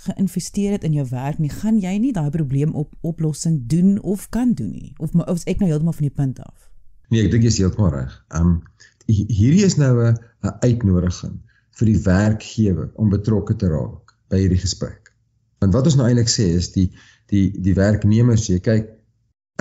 geïnvesteer 0.06 0.72
het 0.72 0.84
in 0.84 0.94
jou 0.94 1.08
werk 1.10 1.38
nie, 1.38 1.50
gaan 1.50 1.80
jy 1.80 1.98
nie 1.98 2.14
daai 2.14 2.30
probleem 2.30 2.74
op 2.74 2.94
oplossing 3.02 3.64
doen 3.68 4.02
of 4.02 4.30
kan 4.30 4.54
doen 4.54 4.72
nie. 4.72 4.94
Of 4.98 5.14
of 5.14 5.46
ek 5.46 5.60
nou 5.60 5.70
heeltemal 5.70 5.94
van 5.94 6.08
die 6.08 6.16
punt 6.16 6.40
af. 6.40 6.70
Nee, 7.10 7.26
ek 7.26 7.32
dink 7.32 7.44
jy 7.44 7.54
is 7.54 7.58
heeltemal 7.58 7.92
reg. 7.94 8.26
Um 8.36 8.62
hierdie 9.06 9.66
is 9.66 9.78
nou 9.78 9.94
'n 10.02 10.18
'n 10.44 10.56
uitnodiging 10.62 11.40
vir 11.80 11.86
die 11.86 12.02
werkgewer 12.06 12.90
om 12.96 13.10
betrokke 13.10 13.56
te 13.56 13.70
raak 13.70 14.16
by 14.30 14.42
hierdie 14.44 14.62
gesprek. 14.62 15.12
Want 15.60 15.74
wat 15.74 15.86
ons 15.86 15.98
nou 16.00 16.08
eintlik 16.08 16.32
sê 16.32 16.48
is 16.60 16.72
die 16.72 16.90
die 17.34 17.50
die 17.62 17.74
werknemer 17.78 18.38
sê 18.38 18.60
kyk 18.60 18.90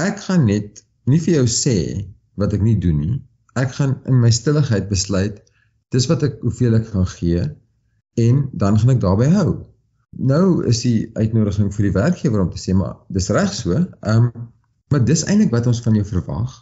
ek 0.00 0.20
gaan 0.26 0.46
net 0.46 0.84
nie 1.06 1.20
vir 1.20 1.34
jou 1.40 1.46
sê 1.46 1.78
wat 2.40 2.54
ek 2.56 2.62
nie 2.62 2.78
doen 2.80 3.00
nie. 3.00 3.22
Ek 3.54 3.76
gaan 3.78 4.00
in 4.10 4.20
my 4.20 4.30
stilligheid 4.34 4.88
besluit 4.88 5.42
dis 5.94 6.08
wat 6.10 6.24
ek 6.26 6.40
hoeveel 6.42 6.78
ek 6.80 6.90
gaan 6.92 7.06
gee 7.10 7.44
en 8.24 8.42
dan 8.52 8.78
gaan 8.80 8.94
ek 8.94 9.00
daarby 9.02 9.30
hou. 9.34 9.48
Nou 10.14 10.44
is 10.70 10.82
die 10.86 11.10
uitnodiging 11.18 11.72
vir 11.74 11.88
die 11.88 11.94
werkgewer 11.94 12.44
om 12.44 12.50
te 12.52 12.60
sê 12.62 12.74
maar 12.78 13.00
dis 13.14 13.30
reg 13.34 13.54
so. 13.54 13.78
Ehm 13.78 14.28
um, 14.30 14.50
maar 14.92 15.02
dis 15.02 15.24
eintlik 15.26 15.50
wat 15.50 15.66
ons 15.66 15.80
van 15.82 15.96
jou 15.96 16.04
verwag. 16.06 16.52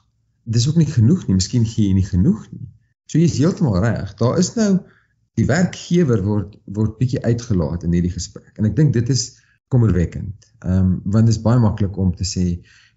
Dis 0.49 0.65
ook 0.69 0.79
nie 0.81 0.89
genoeg 0.89 1.27
nie. 1.27 1.35
Miskien 1.37 1.67
gee 1.69 1.91
jy 1.91 1.97
nie 1.99 2.07
genoeg 2.07 2.47
nie. 2.53 2.69
So 3.11 3.19
jy 3.19 3.27
is 3.29 3.37
heeltemal 3.37 3.83
reg. 3.83 4.15
Daar 4.17 4.39
is 4.41 4.55
nou 4.57 4.71
die 5.37 5.45
werkgewer 5.49 6.23
word 6.25 6.55
word 6.65 6.97
bietjie 7.01 7.21
uitgelaat 7.25 7.85
in 7.85 7.97
hierdie 7.97 8.15
gesprek. 8.15 8.55
En 8.57 8.69
ek 8.69 8.77
dink 8.79 8.95
dit 8.97 9.13
is 9.13 9.27
kommerwekkend. 9.75 10.49
Ehm 10.65 10.79
um, 10.79 10.95
want 11.05 11.29
dit 11.29 11.37
is 11.37 11.43
baie 11.45 11.61
maklik 11.61 11.99
om 12.01 12.15
te 12.17 12.29
sê 12.29 12.47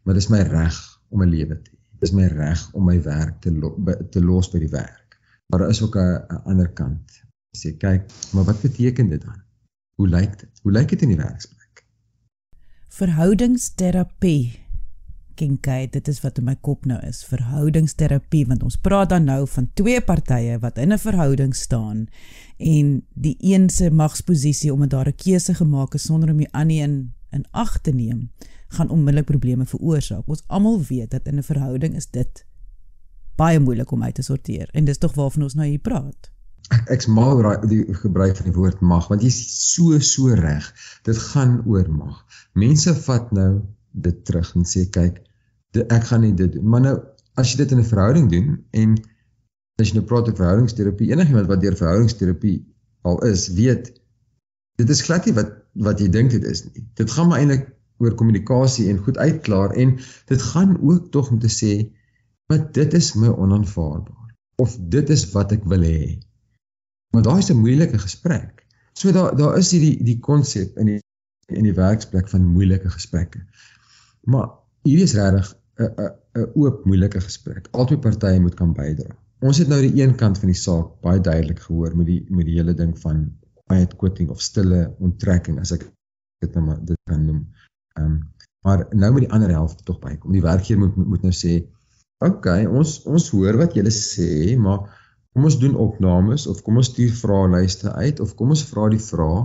maar 0.05 0.15
dis 0.15 0.29
my 0.31 0.43
reg 0.47 0.77
om 1.09 1.23
'n 1.23 1.31
lewe 1.31 1.57
te 1.57 1.71
hê. 1.71 1.79
Dis 1.99 2.13
my 2.13 2.27
reg 2.31 2.61
om 2.73 2.85
my 2.85 2.99
werk 3.01 3.41
te 3.41 3.51
lo 3.51 3.75
te 4.11 4.21
los 4.21 4.51
by 4.53 4.59
die 4.59 4.71
werk. 4.71 5.04
Maar 5.45 5.59
daar 5.59 5.69
is 5.69 5.81
ook 5.81 5.95
'n 5.95 6.41
ander 6.43 6.69
kant. 6.73 7.23
Sê 7.57 7.77
kyk, 7.77 8.11
maar 8.33 8.43
wat 8.43 8.61
beteken 8.61 9.09
dit 9.09 9.21
dan? 9.21 9.43
Hoe 9.95 10.07
lyk 10.07 10.39
dit? 10.39 10.59
Hoe 10.61 10.71
lyk 10.71 10.89
dit 10.89 11.01
in 11.01 11.07
die 11.07 11.17
werksplek? 11.17 11.85
Verhoudingsterapie. 12.87 14.63
Kinkai, 15.35 15.89
dit 15.89 16.07
is 16.07 16.21
wat 16.23 16.37
in 16.37 16.43
my 16.43 16.55
kop 16.55 16.85
nou 16.85 16.99
is. 17.07 17.25
Verhoudingsterapie 17.27 18.45
want 18.47 18.63
ons 18.63 18.77
praat 18.79 19.09
dan 19.09 19.23
nou 19.23 19.47
van 19.47 19.69
twee 19.73 20.01
partye 20.01 20.59
wat 20.59 20.77
in 20.77 20.93
'n 20.93 20.97
verhouding 20.97 21.55
staan 21.55 22.07
en 22.57 23.05
die 23.13 23.35
een 23.39 23.69
se 23.69 23.91
magsposisie 23.91 24.73
omdat 24.73 24.89
daar 24.89 25.07
'n 25.07 25.15
keuse 25.15 25.53
gemaak 25.53 25.93
is 25.93 26.05
sonder 26.05 26.29
om 26.29 26.37
die 26.37 26.53
ander 26.53 26.83
een 26.83 27.13
in 27.29 27.45
ag 27.51 27.79
te 27.81 27.91
neem, 27.91 28.31
gaan 28.67 28.89
onmiddellik 28.89 29.25
probleme 29.25 29.65
veroorsaak. 29.65 30.27
Ons 30.27 30.43
almal 30.47 30.81
weet 30.81 31.11
dat 31.11 31.27
in 31.27 31.37
'n 31.37 31.43
verhouding 31.43 31.95
is 31.95 32.09
dit 32.09 32.44
baie 33.39 33.59
moeilik 33.59 33.91
om 33.91 34.03
uit 34.03 34.15
te 34.15 34.25
sorteer 34.25 34.69
en 34.73 34.85
dis 34.85 35.01
tog 35.01 35.13
waarvan 35.17 35.47
ons 35.47 35.57
nou 35.59 35.67
hier 35.67 35.83
praat. 35.83 36.31
Ek 36.73 36.89
ek's 36.95 37.07
mal 37.11 37.37
oor 37.37 37.59
die 37.69 37.83
gebruik 38.01 38.37
van 38.39 38.49
die 38.49 38.55
woord 38.55 38.81
mag 38.81 39.09
want 39.11 39.25
jy's 39.25 39.39
so 39.73 39.99
so 39.99 40.33
reg. 40.39 40.65
Dit 41.05 41.19
gaan 41.31 41.59
oor 41.69 41.89
mag. 41.91 42.23
Mense 42.53 42.95
vat 43.05 43.31
nou 43.37 43.49
dit 43.91 44.23
terug 44.27 44.49
en 44.57 44.65
sê 44.67 44.87
kyk, 44.91 45.21
dit, 45.75 45.83
ek 45.93 46.07
gaan 46.09 46.25
nie 46.25 46.33
dit 46.35 46.55
doen. 46.55 46.65
Maar 46.71 46.81
nou 46.87 46.95
as 47.39 47.51
jy 47.51 47.61
dit 47.63 47.75
in 47.75 47.83
'n 47.83 47.91
verhouding 47.91 48.31
doen 48.31 48.49
en 48.71 48.95
as 49.79 49.91
jy 49.91 49.99
nou 49.99 50.05
praat 50.07 50.27
oor 50.27 50.39
verhoudingsterapie, 50.39 51.11
enigiemand 51.11 51.47
wat 51.51 51.61
deur 51.61 51.75
verhoudingsterapie 51.75 52.57
al 53.03 53.21
is, 53.27 53.47
weet 53.53 53.93
dit 54.79 54.89
is 54.89 55.01
glad 55.07 55.25
nie 55.25 55.35
wat 55.35 55.51
wat 55.87 55.99
jy 55.99 56.07
dink 56.09 56.31
dit 56.31 56.43
is 56.43 56.63
nie. 56.65 56.85
Dit 56.95 57.11
gaan 57.11 57.27
maar 57.29 57.43
eintlik 57.43 57.67
oor 58.03 58.15
kommunikasie 58.15 58.89
en 58.91 59.03
goed 59.03 59.17
uitklaar 59.17 59.75
en 59.75 59.97
dit 60.31 60.41
gaan 60.41 60.75
ook 60.81 61.11
tog 61.11 61.31
om 61.31 61.39
te 61.39 61.51
sê 61.51 61.73
Maar 62.47 62.71
dit 62.71 62.93
is 62.93 63.13
my 63.13 63.27
onaanvaarbaar 63.27 64.35
of 64.55 64.77
dit 64.79 65.09
is 65.09 65.25
wat 65.31 65.51
ek 65.51 65.65
wil 65.71 65.83
hê. 65.83 66.19
Maar 67.13 67.23
daai 67.27 67.39
is 67.41 67.49
'n 67.51 67.59
moeilike 67.59 67.99
gesprek. 67.99 68.65
So 68.93 69.11
daar 69.11 69.35
daar 69.35 69.57
is 69.57 69.71
hierdie 69.71 70.03
die 70.03 70.19
konsep 70.19 70.77
in 70.77 70.85
die 70.85 71.01
in 71.47 71.63
die 71.63 71.73
werksplek 71.73 72.29
van 72.29 72.45
moeilike 72.45 72.89
gesprekke. 72.89 73.41
Maar 74.21 74.49
hierdie 74.87 75.03
is 75.03 75.13
regtig 75.13 75.55
'n 75.77 75.91
'n 76.03 76.11
'n 76.39 76.49
oop 76.55 76.85
moeilike 76.85 77.21
gesprek. 77.21 77.67
Albei 77.71 77.97
partye 77.97 78.39
moet 78.39 78.55
kan 78.55 78.73
bydra. 78.73 79.15
Ons 79.39 79.57
het 79.57 79.67
nou 79.67 79.81
die 79.81 80.01
een 80.01 80.15
kant 80.15 80.37
van 80.37 80.47
die 80.47 80.57
saak 80.57 81.01
baie 81.01 81.21
duidelik 81.21 81.59
gehoor 81.59 81.97
met 81.97 82.05
die 82.05 82.25
met 82.29 82.45
die 82.45 82.55
hele 82.55 82.73
ding 82.73 82.99
van 82.99 83.37
quiet 83.67 83.95
quitting 83.95 84.29
of 84.29 84.41
stille 84.41 84.95
onttrekking 84.99 85.59
as 85.59 85.71
ek 85.71 85.91
dit 86.43 86.53
nou 86.53 86.65
maar 86.65 86.79
dit 86.85 86.97
kan 87.09 87.25
noem. 87.25 87.41
Ehm 87.99 88.05
um, 88.05 88.23
maar 88.65 88.87
nou 88.89 89.11
met 89.13 89.21
die 89.27 89.31
ander 89.31 89.49
helfte 89.49 89.83
tog 89.83 89.99
bykom. 89.99 90.31
Die 90.31 90.41
werkgewer 90.41 90.87
moet 90.87 91.07
moet 91.07 91.21
nou 91.21 91.33
sê, 91.33 91.51
"Oké, 91.61 91.74
okay, 92.23 92.65
ons 92.65 93.01
ons 93.05 93.29
hoor 93.35 93.57
wat 93.59 93.75
julle 93.75 93.91
sê, 93.93 94.55
maar 94.57 94.87
kom 95.35 95.47
ons 95.49 95.59
doen 95.59 95.75
opnames 95.75 96.47
of 96.47 96.61
kom 96.63 96.79
ons 96.79 96.89
stuur 96.91 97.11
vraelyste 97.11 97.91
uit 97.91 98.21
of 98.23 98.35
kom 98.39 98.53
ons 98.55 98.63
vra 98.69 98.87
die 98.93 99.01
vrae 99.03 99.43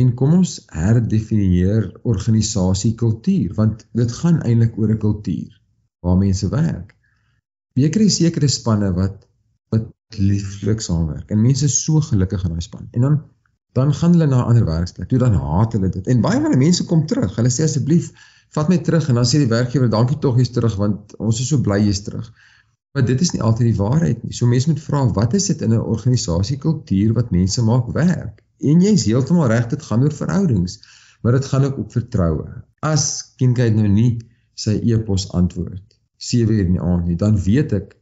en 0.00 0.12
kom 0.18 0.34
ons 0.38 0.56
herdefinieer 0.74 1.88
organisasie 2.06 2.94
kultuur 2.98 3.54
want 3.58 3.86
dit 3.98 4.14
gaan 4.22 4.40
eintlik 4.46 4.78
oor 4.78 4.90
'n 4.94 5.02
kultuur 5.02 5.52
waar 6.02 6.18
mense 6.18 6.48
werk. 6.50 6.94
Jy 7.78 7.90
kry 7.94 8.08
sekere 8.08 8.48
spanne 8.48 8.90
wat 8.94 9.26
wat 9.70 9.86
lieflik 10.18 10.80
saamwerk 10.82 11.30
en 11.30 11.42
mense 11.42 11.64
is 11.64 11.84
so 11.84 12.00
gelukkig 12.00 12.44
in 12.44 12.56
daai 12.56 12.66
span. 12.66 12.88
En 12.92 13.00
dan 13.06 13.22
dan 13.72 13.94
gaan 13.94 14.12
hulle 14.12 14.26
na 14.26 14.42
'n 14.42 14.48
ander 14.50 14.64
werksplek. 14.66 15.08
Toe 15.08 15.18
dan 15.18 15.34
haat 15.34 15.72
hulle 15.72 15.88
dit. 15.88 16.06
En 16.06 16.20
baie 16.20 16.40
van 16.40 16.50
die 16.50 16.58
mense 16.58 16.84
kom 16.84 17.06
terug. 17.06 17.36
Hulle 17.36 17.50
sê 17.50 17.62
asseblief, 17.62 18.10
vat 18.56 18.70
my 18.72 18.78
terug 18.86 19.08
en 19.08 19.20
dan 19.20 19.28
sê 19.28 19.38
die 19.42 19.50
werkgewer, 19.50 19.90
dankie 19.90 20.18
tog 20.18 20.38
jy's 20.40 20.50
terug 20.54 20.76
want 20.80 21.14
ons 21.18 21.40
is 21.42 21.50
so 21.52 21.60
bly 21.62 21.78
jy's 21.84 22.02
terug. 22.06 22.30
Maar 22.94 23.04
dit 23.06 23.20
is 23.22 23.30
nie 23.34 23.42
altyd 23.46 23.70
die 23.70 23.78
waarheid 23.78 24.24
nie. 24.24 24.34
So 24.34 24.50
mense 24.50 24.70
moet 24.70 24.82
vra, 24.82 25.04
wat 25.14 25.34
is 25.38 25.46
dit 25.52 25.62
in 25.62 25.74
'n 25.74 25.84
organisasie 25.94 26.58
kultuur 26.58 27.12
wat 27.14 27.30
mense 27.30 27.62
maak 27.62 27.92
werk? 27.94 28.42
En 28.58 28.82
jy's 28.82 29.04
heeltemal 29.06 29.48
reg, 29.48 29.68
dit 29.70 29.82
gaan 29.82 30.02
oor 30.02 30.12
verhoudings, 30.12 30.80
maar 31.22 31.32
dit 31.32 31.44
gaan 31.44 31.64
ook 31.64 31.78
op 31.78 31.92
vertroue. 31.92 32.48
As 32.82 33.34
kindheid 33.36 33.74
nou 33.76 33.88
nie 33.88 34.18
sy 34.54 34.80
e-pos 34.92 35.30
antwoord 35.32 35.96
7 36.16 36.54
uur 36.54 36.66
in 36.66 36.76
die 36.76 36.82
aand 36.82 37.06
nie, 37.06 37.16
dan 37.16 37.38
weet 37.42 37.72
ek 37.72 37.96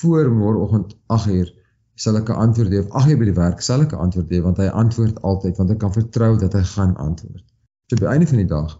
voor 0.00 0.30
môreoggend 0.32 0.96
8uur 1.06 1.50
sal 1.94 2.16
ek 2.16 2.30
'n 2.30 2.42
antwoord 2.44 2.70
gee 2.72 2.80
of 2.80 2.92
8uur 3.02 3.18
by 3.18 3.26
die 3.28 3.38
werk 3.38 3.60
sal 3.60 3.82
ek 3.84 3.92
'n 3.92 4.02
antwoord 4.06 4.28
gee 4.32 4.42
want 4.42 4.56
hy 4.56 4.68
antwoord 4.82 5.22
altyd 5.22 5.56
want 5.60 5.70
ek 5.70 5.78
kan 5.78 5.92
vertrou 5.92 6.38
dat 6.38 6.52
hy 6.52 6.62
gaan 6.74 6.96
antwoord. 6.96 7.44
So 7.90 7.96
by 8.00 8.06
einde 8.14 8.26
van 8.26 8.40
die 8.40 8.52
dag 8.52 8.78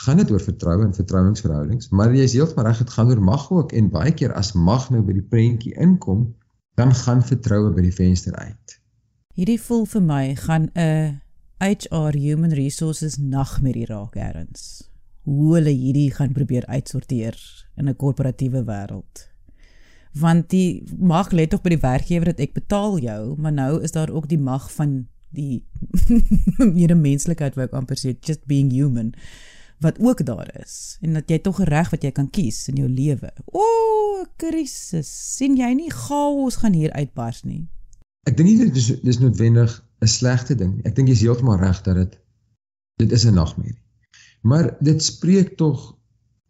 gaan 0.00 0.16
dit 0.16 0.30
oor 0.30 0.40
vertroue 0.40 0.84
en 0.84 0.94
vertrouensverhoudings, 0.96 1.90
maar 1.92 2.14
jy 2.14 2.24
is 2.24 2.36
heeltemal 2.38 2.70
reg 2.70 2.78
dit 2.80 2.92
gaan 2.94 3.10
oor 3.12 3.22
mag 3.24 3.48
ook 3.52 3.72
en 3.76 3.90
baie 3.92 4.12
keer 4.16 4.32
as 4.38 4.54
mag 4.56 4.88
nou 4.90 5.02
by 5.04 5.16
die 5.18 5.26
prentjie 5.32 5.74
inkom, 5.76 6.30
dan 6.80 6.94
gaan 6.96 7.20
vertroue 7.26 7.74
by 7.76 7.84
die 7.84 7.94
venster 7.94 8.36
uit. 8.36 8.76
Hierdie 9.36 9.60
voel 9.60 9.84
vir 9.86 10.04
my 10.04 10.22
gaan 10.36 10.70
'n 10.74 11.20
HR 11.60 12.16
human 12.16 12.54
resources 12.56 13.18
nagmerrie 13.18 13.84
raak 13.86 14.16
eers 14.16 14.88
hoe 15.28 15.54
hulle 15.54 15.70
hierdie 15.76 16.10
gaan 16.10 16.32
probeer 16.32 16.66
uitsorteer 16.66 17.36
in 17.76 17.88
'n 17.88 17.96
korporatiewe 17.96 18.64
wêreld. 18.64 19.28
Want 20.12 20.50
die 20.50 20.84
mag 20.98 21.30
lê 21.30 21.46
tog 21.46 21.62
by 21.62 21.68
die 21.68 21.84
werkgewer 21.84 22.24
dat 22.24 22.40
ek 22.40 22.52
betaal 22.52 22.98
jou, 22.98 23.36
maar 23.38 23.52
nou 23.52 23.82
is 23.82 23.92
daar 23.92 24.10
ook 24.10 24.28
die 24.28 24.38
mag 24.38 24.72
van 24.72 25.06
die 25.30 25.64
meer 26.76 26.96
menslikheid 26.96 27.54
wat 27.54 27.68
ek 27.68 27.74
amper 27.78 27.96
sê 27.96 28.16
just 28.20 28.46
being 28.46 28.72
human 28.72 29.14
wat 29.80 29.98
ook 29.98 30.24
daar 30.26 30.48
is 30.60 30.98
en 31.00 31.12
dat 31.18 31.28
jy 31.28 31.38
tog 31.38 31.60
'n 31.60 31.68
reg 31.68 31.90
wat 31.90 32.02
jy 32.02 32.12
kan 32.12 32.30
kies 32.30 32.68
in 32.68 32.76
jou 32.76 32.88
lewe. 32.88 33.32
O, 33.44 33.64
krisis. 34.36 35.36
sien 35.36 35.56
jy 35.56 35.72
nie 35.74 35.90
chaos 35.90 36.56
gaan 36.56 36.72
hier 36.72 36.92
uitbars 36.92 37.42
nie. 37.42 37.68
Ek 38.28 38.36
dink 38.36 38.48
nie 38.48 38.58
dit 38.58 38.76
is 38.76 39.00
dis 39.02 39.18
noodwendig 39.18 39.84
'n 40.00 40.06
slegte 40.06 40.54
ding 40.54 40.74
nie. 40.76 40.84
Ek 40.84 40.94
dink 40.96 41.08
jy's 41.08 41.24
heeltemal 41.24 41.58
reg 41.58 41.82
dat 41.82 41.94
dit 41.94 42.18
dit 42.96 43.12
is 43.12 43.24
'n 43.24 43.34
nagmerrie. 43.34 43.80
Maar 44.42 44.76
dit 44.80 45.02
spreek 45.02 45.56
tog 45.56 45.96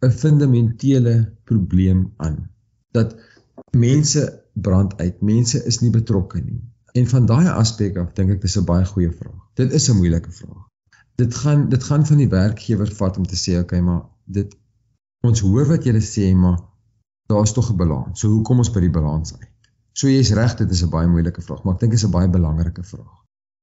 'n 0.02 0.10
fundamentele 0.10 1.36
probleem 1.44 2.12
aan 2.16 2.50
dat 2.90 3.14
mense 3.70 4.42
brand 4.54 4.96
uit, 4.96 5.20
mense 5.20 5.64
is 5.64 5.80
nie 5.80 5.90
betrokke 5.90 6.40
nie. 6.40 6.60
En 6.92 7.06
van 7.06 7.26
daai 7.26 7.46
aspek 7.48 7.96
af 7.96 8.12
dink 8.12 8.30
ek 8.30 8.40
dis 8.40 8.56
'n 8.56 8.64
baie 8.64 8.84
goeie 8.84 9.12
vraag. 9.12 9.40
Dit 9.54 9.72
is 9.72 9.88
'n 9.88 9.96
moeilike 9.96 10.32
vraag. 10.32 10.69
Dit 11.20 11.34
gaan 11.42 11.68
dit 11.68 11.84
gaan 11.84 12.06
van 12.08 12.20
die 12.22 12.30
werkgewer 12.32 12.90
vat 12.98 13.16
om 13.20 13.26
te 13.28 13.38
sê 13.44 13.58
okay, 13.60 13.80
maar 13.84 14.02
dit 14.38 14.56
ons 15.26 15.42
hoor 15.46 15.66
wat 15.68 15.86
julle 15.88 16.02
sê, 16.04 16.30
maar 16.42 16.58
daar's 17.30 17.52
tog 17.56 17.70
'n 17.70 17.76
balans. 17.76 18.20
So 18.20 18.28
hoekom 18.28 18.62
ons 18.64 18.72
by 18.74 18.80
die 18.80 18.94
balans 18.98 19.34
uit? 19.38 19.50
So 19.92 20.08
jy's 20.08 20.32
reg, 20.38 20.54
dit 20.56 20.70
is 20.70 20.82
'n 20.82 20.90
baie 20.90 21.08
moeilike 21.08 21.42
vraag, 21.42 21.62
maar 21.64 21.74
ek 21.74 21.80
dink 21.80 21.92
dit 21.92 22.00
is 22.00 22.06
'n 22.06 22.16
baie 22.16 22.30
belangrike 22.30 22.84
vraag. 22.92 23.16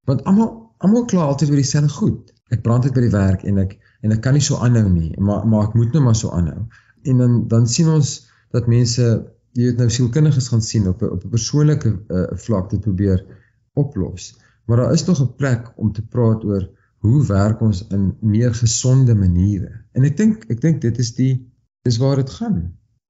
Want 0.06 0.24
almal 0.24 0.50
almal 0.78 1.06
kla 1.06 1.26
altyd 1.26 1.50
oor 1.50 1.62
dieselfde 1.62 1.89
goed. 1.89 2.34
Ek 2.54 2.62
brand 2.62 2.84
uit 2.84 2.93
by 2.93 3.02
die 3.02 3.15
werk 3.15 3.43
en 3.43 3.58
ek 3.58 3.78
en 4.02 4.12
ek 4.12 4.22
kan 4.22 4.34
nie 4.38 4.46
so 4.46 4.56
aanhou 4.56 4.89
nie, 4.89 5.12
maar 5.20 5.48
maar 5.48 5.67
ek 5.67 5.74
moet 5.74 5.91
nou 5.93 6.04
maar 6.04 6.15
so 6.15 6.30
aanhou. 6.30 6.67
En 7.04 7.17
dan 7.17 7.48
dan 7.48 7.67
sien 7.67 7.89
ons 7.89 8.30
dat 8.56 8.67
mense, 8.67 9.04
jy 9.58 9.63
weet 9.63 9.78
nou 9.78 9.89
sielkundiges 9.89 10.48
gaan 10.48 10.62
sien 10.62 10.88
op 10.88 11.02
'n 11.02 11.12
op 11.17 11.24
'n 11.24 11.30
persoonlike 11.30 11.89
uh, 12.08 12.26
vlak 12.46 12.70
dit 12.70 12.82
probeer 12.82 13.26
oplos. 13.74 14.36
Maar 14.65 14.78
daar 14.78 14.93
is 14.93 15.06
nog 15.06 15.22
'n 15.22 15.36
plek 15.36 15.72
om 15.76 15.91
te 15.91 16.06
praat 16.06 16.43
oor 16.43 16.70
hoe 17.06 17.26
werk 17.26 17.62
ons 17.62 17.88
in 17.94 18.18
meer 18.22 18.54
gesonde 18.56 19.16
maniere. 19.16 19.84
En 19.92 20.04
ek 20.04 20.18
dink 20.18 20.46
ek 20.52 20.62
dink 20.62 20.82
dit 20.82 20.98
is 20.98 21.14
die 21.16 21.34
dis 21.88 22.00
waar 22.02 22.16
dit 22.22 22.30
gaan. 22.30 22.62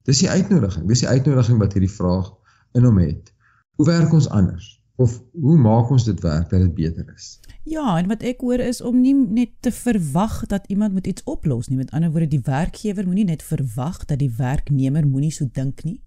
Dis 0.07 0.21
die 0.23 0.29
uitnodiging. 0.29 0.87
Dis 0.87 1.03
die 1.03 1.09
uitnodiging 1.11 1.59
wat 1.59 1.73
hierdie 1.75 1.91
vraag 1.91 2.31
in 2.77 2.83
hom 2.87 2.99
het. 3.01 3.33
Hoe 3.77 3.87
werk 3.87 4.13
ons 4.13 4.29
anders? 4.29 4.76
Of 4.97 5.21
hoe 5.31 5.57
maak 5.61 5.91
ons 5.93 6.07
dit 6.09 6.19
werk 6.25 6.49
dat 6.49 6.61
dit 6.61 6.73
beter 6.73 7.05
is? 7.15 7.37
Ja, 7.67 7.97
en 7.99 8.07
wat 8.07 8.23
ek 8.25 8.41
hoor 8.41 8.61
is 8.63 8.79
om 8.81 9.01
nie 9.03 9.13
net 9.13 9.51
te 9.61 9.71
verwag 9.75 10.39
dat 10.49 10.65
iemand 10.71 10.93
moet 10.95 11.07
iets 11.07 11.23
oplos 11.27 11.67
nie. 11.67 11.77
Met 11.77 11.91
ander 11.91 12.09
woorde, 12.11 12.29
die 12.31 12.41
werkgewer 12.43 13.05
moenie 13.05 13.27
net 13.27 13.43
verwag 13.43 14.05
dat 14.09 14.21
die 14.23 14.31
werknemer 14.37 15.05
moenie 15.05 15.33
so 15.35 15.45
dink 15.53 15.83
nie. 15.83 15.99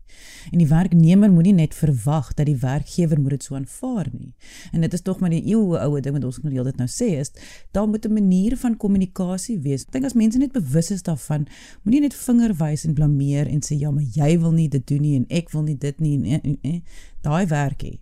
En 0.51 0.59
die 0.59 0.67
werknemer 0.67 1.31
moenie 1.31 1.53
net 1.55 1.77
verwag 1.77 2.33
dat 2.35 2.49
die 2.49 2.57
werkgewer 2.59 3.21
moet 3.21 3.37
dit 3.37 3.47
so 3.47 3.55
aanvaar 3.55 4.11
nie. 4.11 4.33
En 4.73 4.81
dit 4.81 4.99
is 4.99 5.07
tog 5.07 5.21
maar 5.21 5.31
die 5.31 5.45
eeue 5.53 5.79
oue 5.79 6.01
ding 6.01 6.17
wat 6.17 6.27
ons 6.27 6.41
nou 6.43 6.55
heeltyd 6.55 6.81
nou 6.83 6.89
sê 6.91 7.13
is, 7.21 7.31
daar 7.77 7.87
moet 7.87 8.09
'n 8.09 8.13
manier 8.19 8.57
van 8.57 8.77
kommunikasie 8.77 9.61
wees. 9.61 9.87
Ek 9.87 9.93
dink 9.93 10.05
as 10.05 10.19
mense 10.19 10.39
net 10.39 10.53
bewus 10.53 10.91
is 10.91 11.03
daarvan, 11.03 11.47
moenie 11.85 12.01
net 12.01 12.15
vinger 12.15 12.57
wys 12.57 12.85
en 12.85 12.95
blameer 12.95 13.47
en 13.47 13.61
sê 13.61 13.79
ja, 13.79 13.91
maar 13.91 14.05
jy 14.05 14.39
wil 14.41 14.53
nie 14.53 14.69
dit 14.69 14.87
doen 14.87 15.01
nie 15.01 15.17
en 15.17 15.27
ek 15.29 15.51
wil 15.51 15.63
nie 15.63 15.79
dit 15.79 16.01
nie 16.01 16.17
en, 16.17 16.25
en, 16.25 16.41
en, 16.43 16.59
en 16.63 16.83
daai 17.21 17.47
werkie 17.47 18.01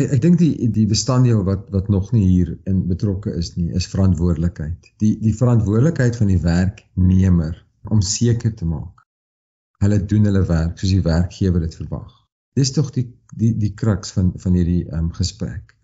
Ek, 0.00 0.14
ek 0.16 0.22
dink 0.24 0.38
die 0.40 0.70
die 0.76 0.86
bestanddeel 0.90 1.42
wat 1.48 1.66
wat 1.74 1.90
nog 1.92 2.12
nie 2.16 2.26
hier 2.26 2.54
in 2.70 2.86
betrokke 2.88 3.34
is 3.36 3.52
nie, 3.56 3.68
is 3.76 3.90
verantwoordelikheid. 3.92 4.94
Die 5.02 5.16
die 5.20 5.34
verantwoordelikheid 5.36 6.16
van 6.16 6.32
die 6.32 6.40
werknemer 6.46 7.58
om 7.90 8.00
seker 8.04 8.54
te 8.56 8.68
maak 8.68 9.00
hulle 9.80 9.98
doen 10.12 10.28
hulle 10.28 10.42
werk 10.48 10.78
soos 10.78 10.92
die 10.92 11.04
werkgewer 11.04 11.64
dit 11.64 11.76
verwag. 11.80 12.10
Dis 12.58 12.72
tog 12.76 12.90
die 12.96 13.06
die 13.40 13.52
die 13.62 13.72
kruks 13.82 14.12
van 14.16 14.32
van 14.42 14.56
hierdie 14.58 14.82
ehm 14.88 15.06
um, 15.06 15.10
gesprek. 15.16 15.74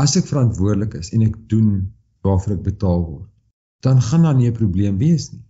As 0.00 0.16
ek 0.16 0.28
verantwoordelik 0.30 0.96
is 1.00 1.12
en 1.12 1.24
ek 1.26 1.36
doen 1.52 1.72
waarvoor 2.24 2.56
ek 2.56 2.66
betaal 2.68 3.02
word, 3.04 3.30
dan 3.84 4.00
gaan 4.00 4.24
daar 4.28 4.38
nie 4.38 4.48
'n 4.48 4.56
probleem 4.56 4.98
wees 4.98 5.32
nie. 5.32 5.44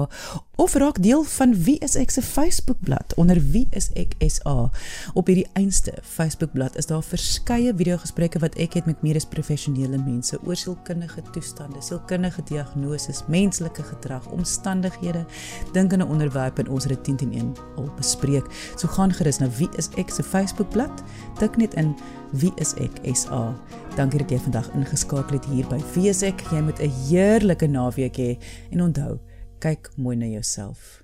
of 0.60 0.74
raak 0.74 1.02
deel 1.02 1.24
van 1.24 1.54
Wie 1.64 1.78
is 1.80 1.94
ek 1.96 2.12
se 2.12 2.22
Facebookblad 2.22 3.14
onder 3.16 3.38
Wie 3.52 3.68
is 3.72 3.86
ek 3.96 4.12
SA. 4.28 4.68
Op 5.16 5.30
hierdie 5.32 5.48
einste 5.56 5.94
Facebookblad 6.04 6.76
is 6.76 6.90
daar 6.90 7.04
verskeie 7.04 7.72
video-gesprekke 7.72 8.42
wat 8.44 8.58
ek 8.60 8.76
het 8.76 8.90
met 8.90 9.00
medies 9.06 9.28
professionele 9.32 9.96
mense 10.04 10.36
oor 10.44 10.60
sielkundige 10.60 11.24
toestande, 11.32 11.80
sielkundige 11.80 12.44
diagnoses, 12.52 13.22
menslike 13.32 13.86
gedrag, 13.88 14.28
omstandighede, 14.36 15.24
dinkende 15.72 16.10
onderwerpe 16.12 16.66
en 16.66 16.74
ons 16.76 16.90
het 16.90 16.98
dit 16.98 17.08
10 17.14 17.22
teen 17.24 17.34
1 17.40 17.56
al 17.80 17.88
bespreek. 17.96 18.52
So 18.76 18.92
gaan 18.92 19.16
gerus 19.16 19.40
na 19.40 19.48
Wie 19.62 19.72
is 19.80 19.88
ek 19.96 20.12
se 20.12 20.28
Facebookblad, 20.28 21.06
tik 21.40 21.56
net 21.56 21.80
in 21.80 21.96
Wie 22.36 22.52
is 22.60 22.76
ek 22.84 23.00
SA. 23.16 23.56
Dankie 23.96 24.20
dat 24.26 24.36
jy 24.36 24.44
vandag 24.44 24.68
ingeskakel 24.76 25.40
het 25.40 25.48
hier 25.56 25.72
by 25.72 25.80
Wie 25.96 26.12
is 26.12 26.20
ek. 26.28 26.44
Jy 26.52 26.68
moet 26.68 26.84
'n 26.84 26.92
heerlike 27.08 27.68
naweek 27.68 28.20
hê 28.20 28.36
en 28.76 28.82
onthou 28.92 29.20
kyk 29.60 29.90
mooi 29.98 30.16
na 30.16 30.26
jouself. 30.26 30.99